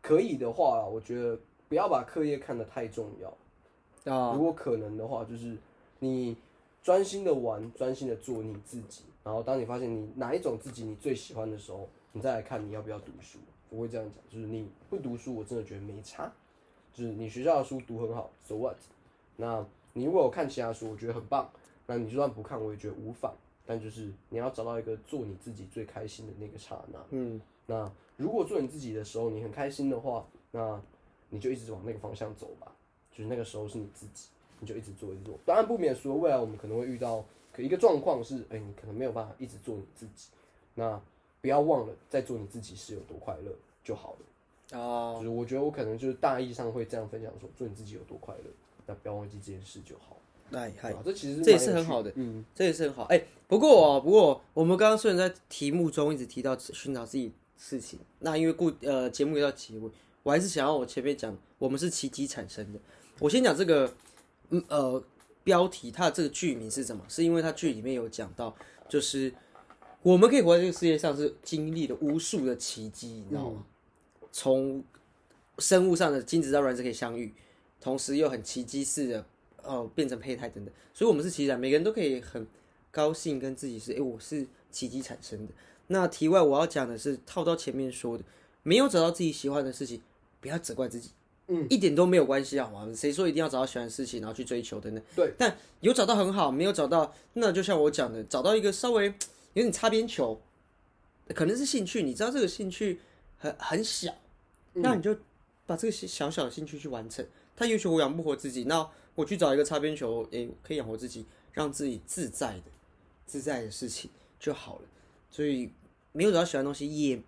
[0.00, 1.38] 可以的话，我觉得
[1.68, 4.32] 不要把课业看得太重要啊。
[4.34, 5.56] 如果可能的话，就是
[5.98, 6.36] 你
[6.82, 9.02] 专心的玩，专心的做你自己。
[9.22, 13.38] 然后当你发现你哪一种自己你最喜欢的时候，你再来看你要不要读书。
[13.68, 16.32] 我会这样讲，就是你不读书，我真的觉得没差。
[16.94, 18.76] 就是你学校的书读很好，so what？
[19.36, 21.48] 那你如果有看其他书，我觉得很棒。
[21.86, 23.32] 那你就算不看，我也觉得无妨。
[23.70, 26.98] 但就是你要找到一个做你自己最开心的那个刹那。
[27.10, 27.40] 嗯。
[27.66, 30.82] 那如果做你自己的时候，你很开心的话，那
[31.28, 32.72] 你就一直往那个方向走吧。
[33.12, 34.26] 就是那个时候是你自己，
[34.58, 35.38] 你就一直做，一直做。
[35.46, 40.30] 当然不免说，未来我们可能会遇到可一个状况是，哎，你可能没有办法一直做你自己。
[40.74, 41.00] 那
[41.40, 43.52] 不要忘了，在做你自己是有多快乐
[43.84, 44.76] 就好了。
[44.80, 48.50] 哦，就是我觉得我可能就是大意上会这样分享说，做你自己有多快乐，
[48.84, 50.16] 那不要忘记这件事就好。
[50.52, 53.04] 哎嗨，这其实这也是很好的，嗯，这也是很好。
[53.04, 59.90] 哎，不过哦，不过我们刚刚虽然在题目中一直提到寻找自己事情，那因为故呃节目要结尾，
[60.22, 62.78] 我还是想要我前面讲，我们是奇迹产生的。
[63.18, 63.92] 我先讲这个，
[64.50, 65.02] 嗯呃，
[65.44, 67.04] 标题它的这个剧名是什么？
[67.08, 68.54] 是因为它剧里面有讲到，
[68.88, 69.32] 就是。
[70.02, 73.62] 我们可以活在这个世界上，是经历了无数的奇迹，你知道吗？
[74.32, 74.82] 从
[75.58, 77.34] 生物上的精子到卵子可以相遇，
[77.82, 79.26] 同时又很奇迹似的，
[79.64, 80.74] 哦，变成胚胎等等。
[80.92, 82.46] 所以，我们是奇迹，每个人都可以很
[82.90, 85.52] 高兴跟自己是，哎，我是奇迹产生的。
[85.88, 88.24] 那题外我要讲的是，套到前面说的，
[88.62, 90.00] 没有找到自己喜欢的事情，
[90.40, 91.10] 不要责怪自己，
[91.48, 92.88] 嗯，一点都没有关系，好吗？
[92.94, 95.00] 谁说一定要找到喜欢的事情，然后去追求的呢？
[95.16, 99.12] 对，但有找到很好，没有找到，那就像我讲的，找到一个稍微。
[99.54, 100.40] 有点擦边球，
[101.34, 103.00] 可能是兴趣，你知道这个兴趣
[103.36, 104.14] 很很小，
[104.74, 105.12] 那你就
[105.66, 107.26] 把这个小小的兴趣去完成。
[107.56, 108.88] 他也许我养不活自己，那
[109.20, 112.70] 我去找一个擦边球，诶，可以养活自己，让自己自在的、
[113.26, 114.82] 自在的事情就好了。
[115.30, 115.70] 所以
[116.12, 117.22] 没有找到喜欢的东西也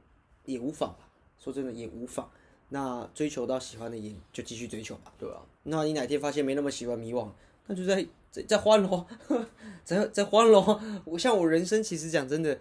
[0.47, 2.31] 也无妨吧，说真的也无妨。
[2.71, 5.45] 那追求到喜欢的也就继续追求吧，对吧？
[5.65, 7.29] 那你哪天发现没那么喜欢迷惘，
[7.67, 8.07] 那就在。
[8.33, 9.07] 在在换咯，
[9.85, 10.81] 在在换咯。
[11.05, 12.59] 我像我人生，其实讲真的，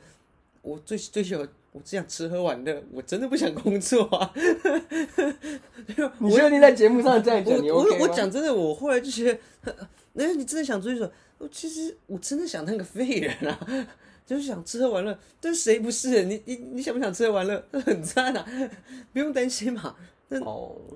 [0.61, 4.33] 我最最喜欢我只想吃喝玩乐，我真的不想工作啊。
[6.19, 7.57] 你确定在节目上这样讲？
[7.67, 9.75] 我我讲真的，我后来就觉得，
[10.13, 11.09] 那你真的想追求？
[11.37, 13.87] 我其实我真的想当个废人啊，
[14.27, 15.17] 就是想吃喝玩乐。
[15.39, 16.23] 但谁不是？
[16.23, 17.63] 你你你想不想吃喝玩乐？
[17.85, 18.45] 很赞啊，
[19.13, 19.95] 不用担心嘛。
[20.27, 20.39] 那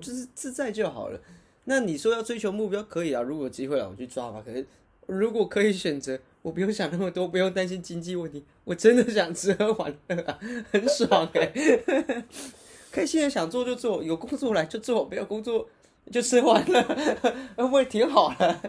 [0.00, 1.20] 就是自在就好了。
[1.64, 4.42] 那你说要追求目标可以啊，如果有机会了，我去抓嘛。
[4.44, 4.64] 可是
[5.06, 10.38] 如果可以选择，我不用想那么多，不用担心经济问题，我真的想吃喝玩乐啊，
[10.70, 11.52] 很爽哎、
[12.90, 15.68] 可以现在想做就做，有工作来就做，没有工作
[16.10, 16.82] 就吃喝玩乐，
[17.56, 18.60] 会不会挺好的？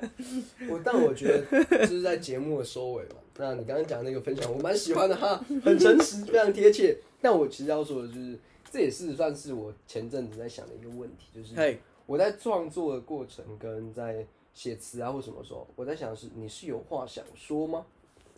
[0.70, 3.16] 我但我觉得这是在节目的收尾嘛。
[3.40, 6.98] 那你刚刚讲那个分享，我蛮喜欢的哈，很诚实，非常贴切。
[7.22, 8.40] 但我其实要说的就是，
[8.72, 14.26] 这也是算是我前阵子在想的一个问题，就是嘿，我在创作的过程跟在
[14.58, 17.86] 写词啊或什么时候，我在想的是你是有话想说吗？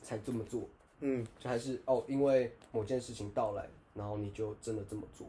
[0.01, 0.63] 才这么做，
[0.99, 5.25] 嗯，就还是哦，因为某件事情到来，然后你就真的这么做。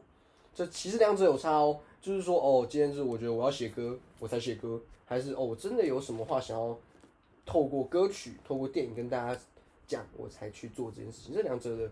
[0.52, 6.76] 这其实两者有差哦，就是说哦，今天是我觉得我要写歌，我才写歌，还是哦，我真的有什么话想要
[7.46, 9.40] 透过歌曲、透过电影跟大家
[9.86, 11.32] 讲，我才去做这件事情。
[11.32, 11.88] 这两者的，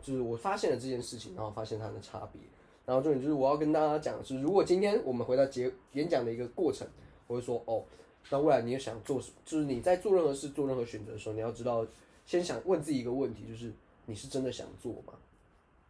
[0.00, 2.40] 就是我发现了这件事情，然后发现它的差别。
[2.84, 6.86] 然后重点就是我要跟大家讲的是，如果今天我们回到结演讲的一个过程，
[7.26, 7.82] 我会说哦，
[8.30, 11.86] 那未来你也想做什，就是你在做任何事、做任何选择的时候，你要知道，
[12.26, 13.72] 先想问自己一个问题，就是
[14.04, 15.14] 你是真的想做吗？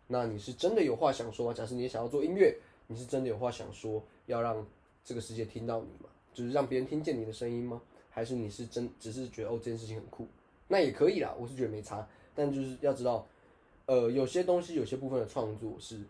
[0.06, 1.52] 那你是真的有话想说吗？
[1.52, 2.56] 假设你也想要做音乐，
[2.86, 4.64] 你是真的有话想说，要让
[5.04, 6.10] 这个世界听到你吗？
[6.34, 7.80] 就是让别人听见你的声音吗？
[8.10, 10.26] 还是你是真只是觉得哦这件事情很酷，
[10.68, 13.26] 那也可以啦，我是觉得没差，但就是要知道，
[13.86, 16.00] 呃，有些东西有些部分的创作是，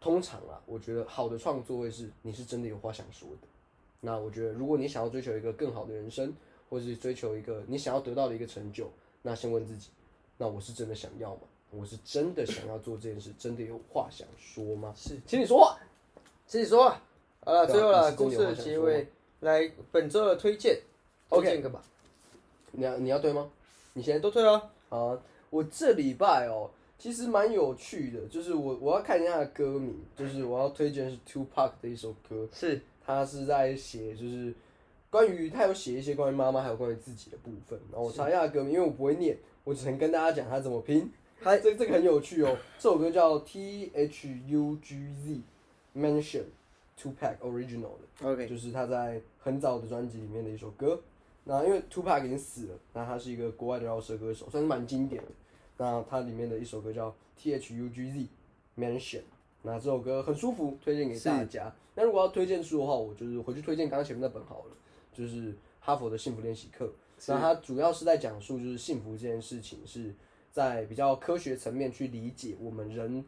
[0.00, 3.48] 通常啊，我觉得好的创作会是你是真的有话想说的。
[4.04, 6.32] 那我觉得，如果你想要追求一个更好的人生，
[6.68, 8.90] 或是追求一个你想要得到的一个成就，
[9.22, 9.88] 那先问自己，
[10.36, 11.40] 那我是真的想要吗？
[11.70, 14.92] 我是真的想要做这件事，真的有话想说吗？
[14.94, 15.78] 是，请你说话。
[16.46, 17.00] 请你说话。
[17.44, 19.08] 好了，最后了，你是真的有故事的话想说结尾，
[19.40, 20.78] 来本周的推荐
[21.30, 21.82] OK 推荐个吧，
[22.72, 23.50] 你要你要对吗？
[23.94, 24.70] 你先都对了。
[24.88, 34.54] 好啊，我这礼拜哦，其实蛮有趣的，就是我我要看一下歌名，就是我要推荐是 Two Pac 的一首歌，是，他是在写就是
[35.10, 41.10] 关于他有写一些关于妈妈还有关于自己的部分，然后我查一下歌名，因为我不会念，我只能跟大家讲他怎么拼。
[41.40, 45.40] 嗨这这个很有趣哦，这首歌叫 T H U G Z
[45.94, 46.44] Mention
[46.96, 48.28] Two Pack Original 的。
[48.28, 51.00] OK，就是他在很早的专辑里面的一首歌。
[51.44, 55.28] 那因为 TO PACK 已经死了，那他是一个国外的饶舌歌手，算是蛮经典的。
[55.76, 58.26] 那他里面的一首歌叫 T H U G Z
[58.78, 59.20] Mention，
[59.60, 61.74] 那这首歌很舒服，推荐给大家。
[61.94, 64.76] 那如果要推荐书的话，我就是回去推荐刚刚前面那本好了，
[65.12, 66.92] 就是哈佛的幸福练习课。
[67.28, 70.12] 那它主要是在讲述就是幸福这件事情是
[70.50, 73.24] 在比较科学层面去理解我们人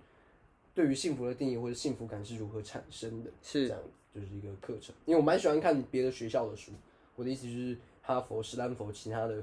[0.74, 3.30] 对于幸福的定义或者幸福感是如何产生的。
[3.42, 4.94] 是这样子，就是一个课程。
[5.04, 6.72] 因为我蛮喜欢看别的学校的书，
[7.14, 9.42] 我的意思就是哈佛、斯坦福其他的，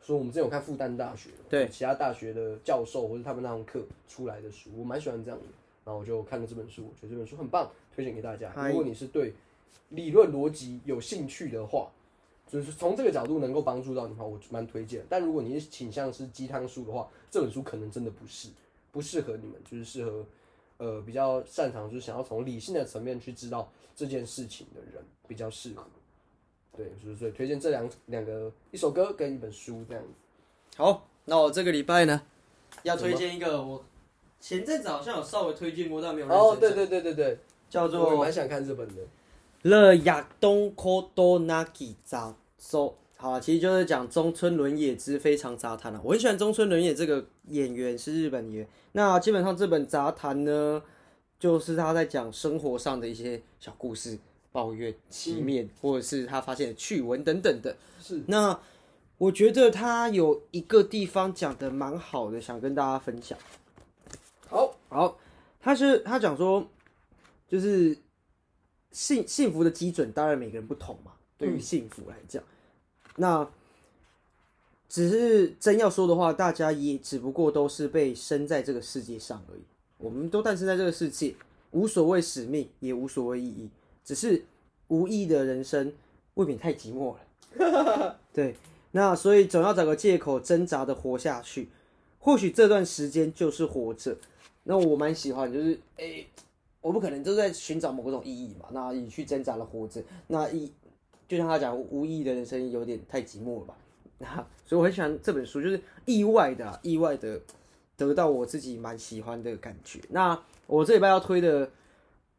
[0.00, 5.46] 说我们之前有看复旦大学，对，其他大学的教授或者他们那堂课出来的书，我蛮喜欢这样的。
[5.84, 8.52] 然后我就看了这本书，我觉得这本书很棒，推荐给大家。
[8.68, 9.34] 如果你是对
[9.90, 11.90] 理论逻辑有兴趣的话，
[12.46, 15.04] 就是从这个角度能够帮助到你的话，我蛮推荐。
[15.08, 18.48] 但如果你是倾向是鸡汤书的话，这本书可能真的不是
[18.90, 20.24] 不适合你们，就是适合
[20.78, 25.84] 呃比较擅长就是想要从理性的层面去知道这件事情的人比较适合。
[26.76, 30.20] 对，就是所以推荐这两两个一首歌跟一本书这样子。
[30.76, 32.22] 好，那我这个礼拜呢，
[32.82, 33.84] 要推荐一个我
[34.40, 37.38] 前阵子好像有稍微推荐过，但没有认真哦，对讲对对对对，
[37.72, 39.02] 叫做我蛮想看这本的。
[39.62, 42.88] 《The Yadon Kodonaki 杂收》。
[43.16, 46.00] 好啊，其实就是讲中村伦也之非常杂谈啊。
[46.04, 48.68] 我很喜欢中村伦也这个演员，是日本演员。
[48.92, 50.82] 那基本上这本杂谈呢，
[51.38, 54.18] 就是他在讲生活上的一些小故事、
[54.50, 57.74] 抱怨、奇面，或者是他发现的趣闻等等的。
[57.98, 58.60] 是，那
[59.16, 63.38] 我觉得他有一个地方讲的蛮好的，想跟大家分享。
[64.50, 65.16] 好，好，
[65.58, 66.66] 他是他讲说，
[67.52, 67.94] 就是
[68.92, 71.12] 幸幸福的基准，当然每个人不同嘛。
[71.36, 72.42] 对于幸福来讲，
[73.16, 73.46] 那
[74.88, 79.62] 只是真要说的话，大家也只不过都是被生在这个世界上而已。
[79.98, 81.34] 我们都诞生在这个世界，
[81.72, 83.68] 无所谓使命，也无所谓意义，
[84.02, 84.42] 只是
[84.88, 85.92] 无意义的人生
[86.34, 88.18] 未免太寂寞了。
[88.32, 88.56] 对，
[88.92, 91.68] 那所以总要找个借口挣扎的活下去。
[92.18, 94.16] 或许这段时间就是活着。
[94.62, 96.26] 那我蛮喜欢，就是诶、
[96.82, 100.70] 我不可能都在寻找某种意义嘛，那你去挣扎的活着，那意
[101.26, 103.76] 就像他讲，无意义的人生有点太寂寞了吧？
[104.18, 104.34] 那
[104.66, 107.40] 所以我很喜欢这本书，就是意外的、意外的
[107.96, 110.00] 得到我自己蛮喜欢的感觉。
[110.10, 111.70] 那我这礼拜要推的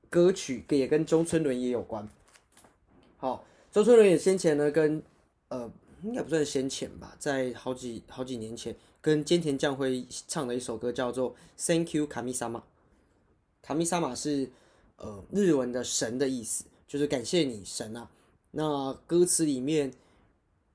[0.10, 2.08] 歌曲也跟中村伦也有关。
[3.18, 5.02] 好，周村伦也先前呢跟
[5.48, 5.72] 呃
[6.04, 12.60] 应该不算先前吧，在好几好几年前跟菅田将晖唱的一首歌叫做《Thank You 卡米萨玛》。
[13.64, 14.48] 卡米萨玛是
[14.98, 18.08] 呃日文的神的意思，就是感谢你神啊。
[18.52, 19.92] 那歌词里面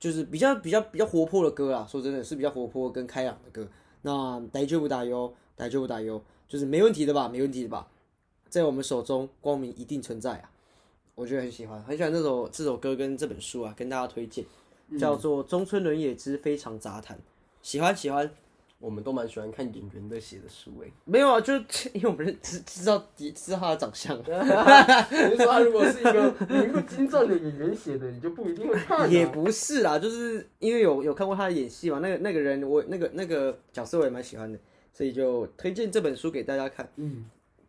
[0.01, 1.87] 就是比较比较比较活泼的歌啦。
[1.89, 3.69] 说真的是比较活泼跟开朗的歌。
[4.03, 7.29] 那大丈夫打油，大丈夫打油，就是没问题的吧？
[7.29, 7.87] 没问题的吧？
[8.49, 10.51] 在我们手中，光明一定存在啊！
[11.15, 14.47] 我觉得很喜欢，很喜欢这首这首歌跟这本书啊，跟大家推荐，
[14.99, 17.17] 叫做《中村伦也之非常杂谈》，
[17.61, 18.31] 喜欢喜欢。
[18.81, 20.93] 我们都蛮喜欢看演员的写的书诶。
[21.05, 21.55] 没有啊，就
[21.93, 24.17] 因为我们是知知道知道他的长相。
[25.31, 29.11] 你说他如果是一个名不精湛的演员写的，你就不一定会看。
[29.11, 34.59] 也不是啦，就是因为有有看过他的演戏嘛，那个那个人我那个那个角色我也蛮喜欢的，
[34.93, 36.89] 所以就推荐这本书给大家看。
[36.97, 37.25] 嗯，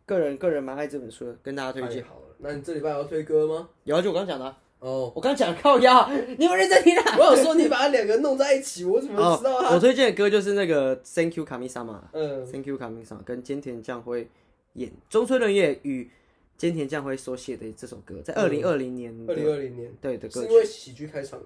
[0.06, 2.04] 个人个人蛮爱这本书的，跟大家推荐。
[2.04, 3.68] 好了，那你这礼拜要推歌吗？
[3.84, 4.56] 有啊，就我刚讲的。
[4.80, 7.16] 哦，我刚讲靠腰， 你有认真听啊？
[7.18, 9.74] 我有说你把两个弄在一起，我怎么知道啊？
[9.74, 14.26] 我推荐的歌就是那个 Thank You Kamisama，嗯，Thank You Kamisama，跟菅田将晖
[14.72, 16.10] 演中村伦也与
[16.58, 19.92] 菅田将晖所写的这首歌，在二零二零年，二零二零年。
[20.00, 21.38] 对的歌，是因为喜剧开场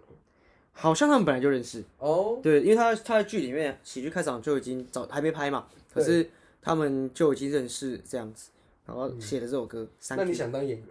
[0.73, 1.83] 好像他们本来就认识。
[1.99, 6.29] 哦，对，因为他他在剧里面喜剧开场就已经早还没拍嘛，可是
[6.63, 8.51] 他们就已经认识这样子，
[8.87, 9.89] 然后写的这首歌。
[10.11, 10.87] 那你想当演员？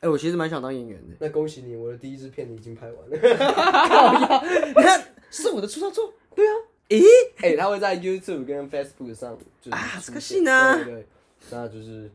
[0.00, 1.16] 哎，我其实蛮想当演员的。
[1.18, 3.16] 那恭喜你，我的第一支片你已经拍完了。
[4.68, 6.12] 你看，是我的出道作。
[6.34, 6.52] 对啊。
[6.90, 7.02] 咦？
[7.42, 10.84] 哎，他会在 YouTube 跟 Facebook 上就是啊，这个信呢？
[10.84, 11.06] 对，
[11.50, 12.10] 那就是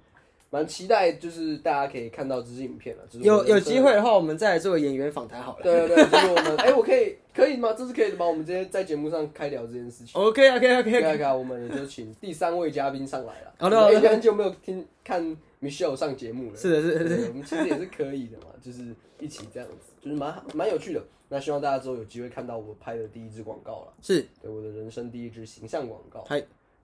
[0.52, 3.04] 蛮期待，就是大家可以看到这支影片了。
[3.14, 5.64] 有有机会的话，我们再来做个演员访谈好了。
[5.64, 6.58] 对对对， 就是我们。
[6.58, 7.74] 哎，我可以可以吗？
[7.74, 8.28] 这是可以的吗？
[8.28, 10.22] 我们今天在节目上开聊这件事情。
[10.22, 11.24] OK OK OK OK。
[11.34, 13.54] 我们也就请第三位嘉宾上来了。
[13.58, 14.00] 好的好的。
[14.08, 15.36] 很久没有听看。
[15.62, 21.04] Michelle 上节目了，是的，是的，是的，我们其实也是可以的嘛， 就是一起这样子，就是蛮蛮有趣的。
[21.28, 24.26] 那希望大家之后有机会看到我拍的第一支广告了，是。
[24.42, 26.24] 对我的人生第一支形象广告。
[26.28, 26.42] 嗨，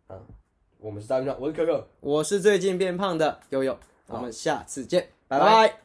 [0.07, 0.19] 啊，
[0.79, 5.84] 我们是大冰上，我是可可，我是最近变胖的悠悠，我们下次见，拜拜。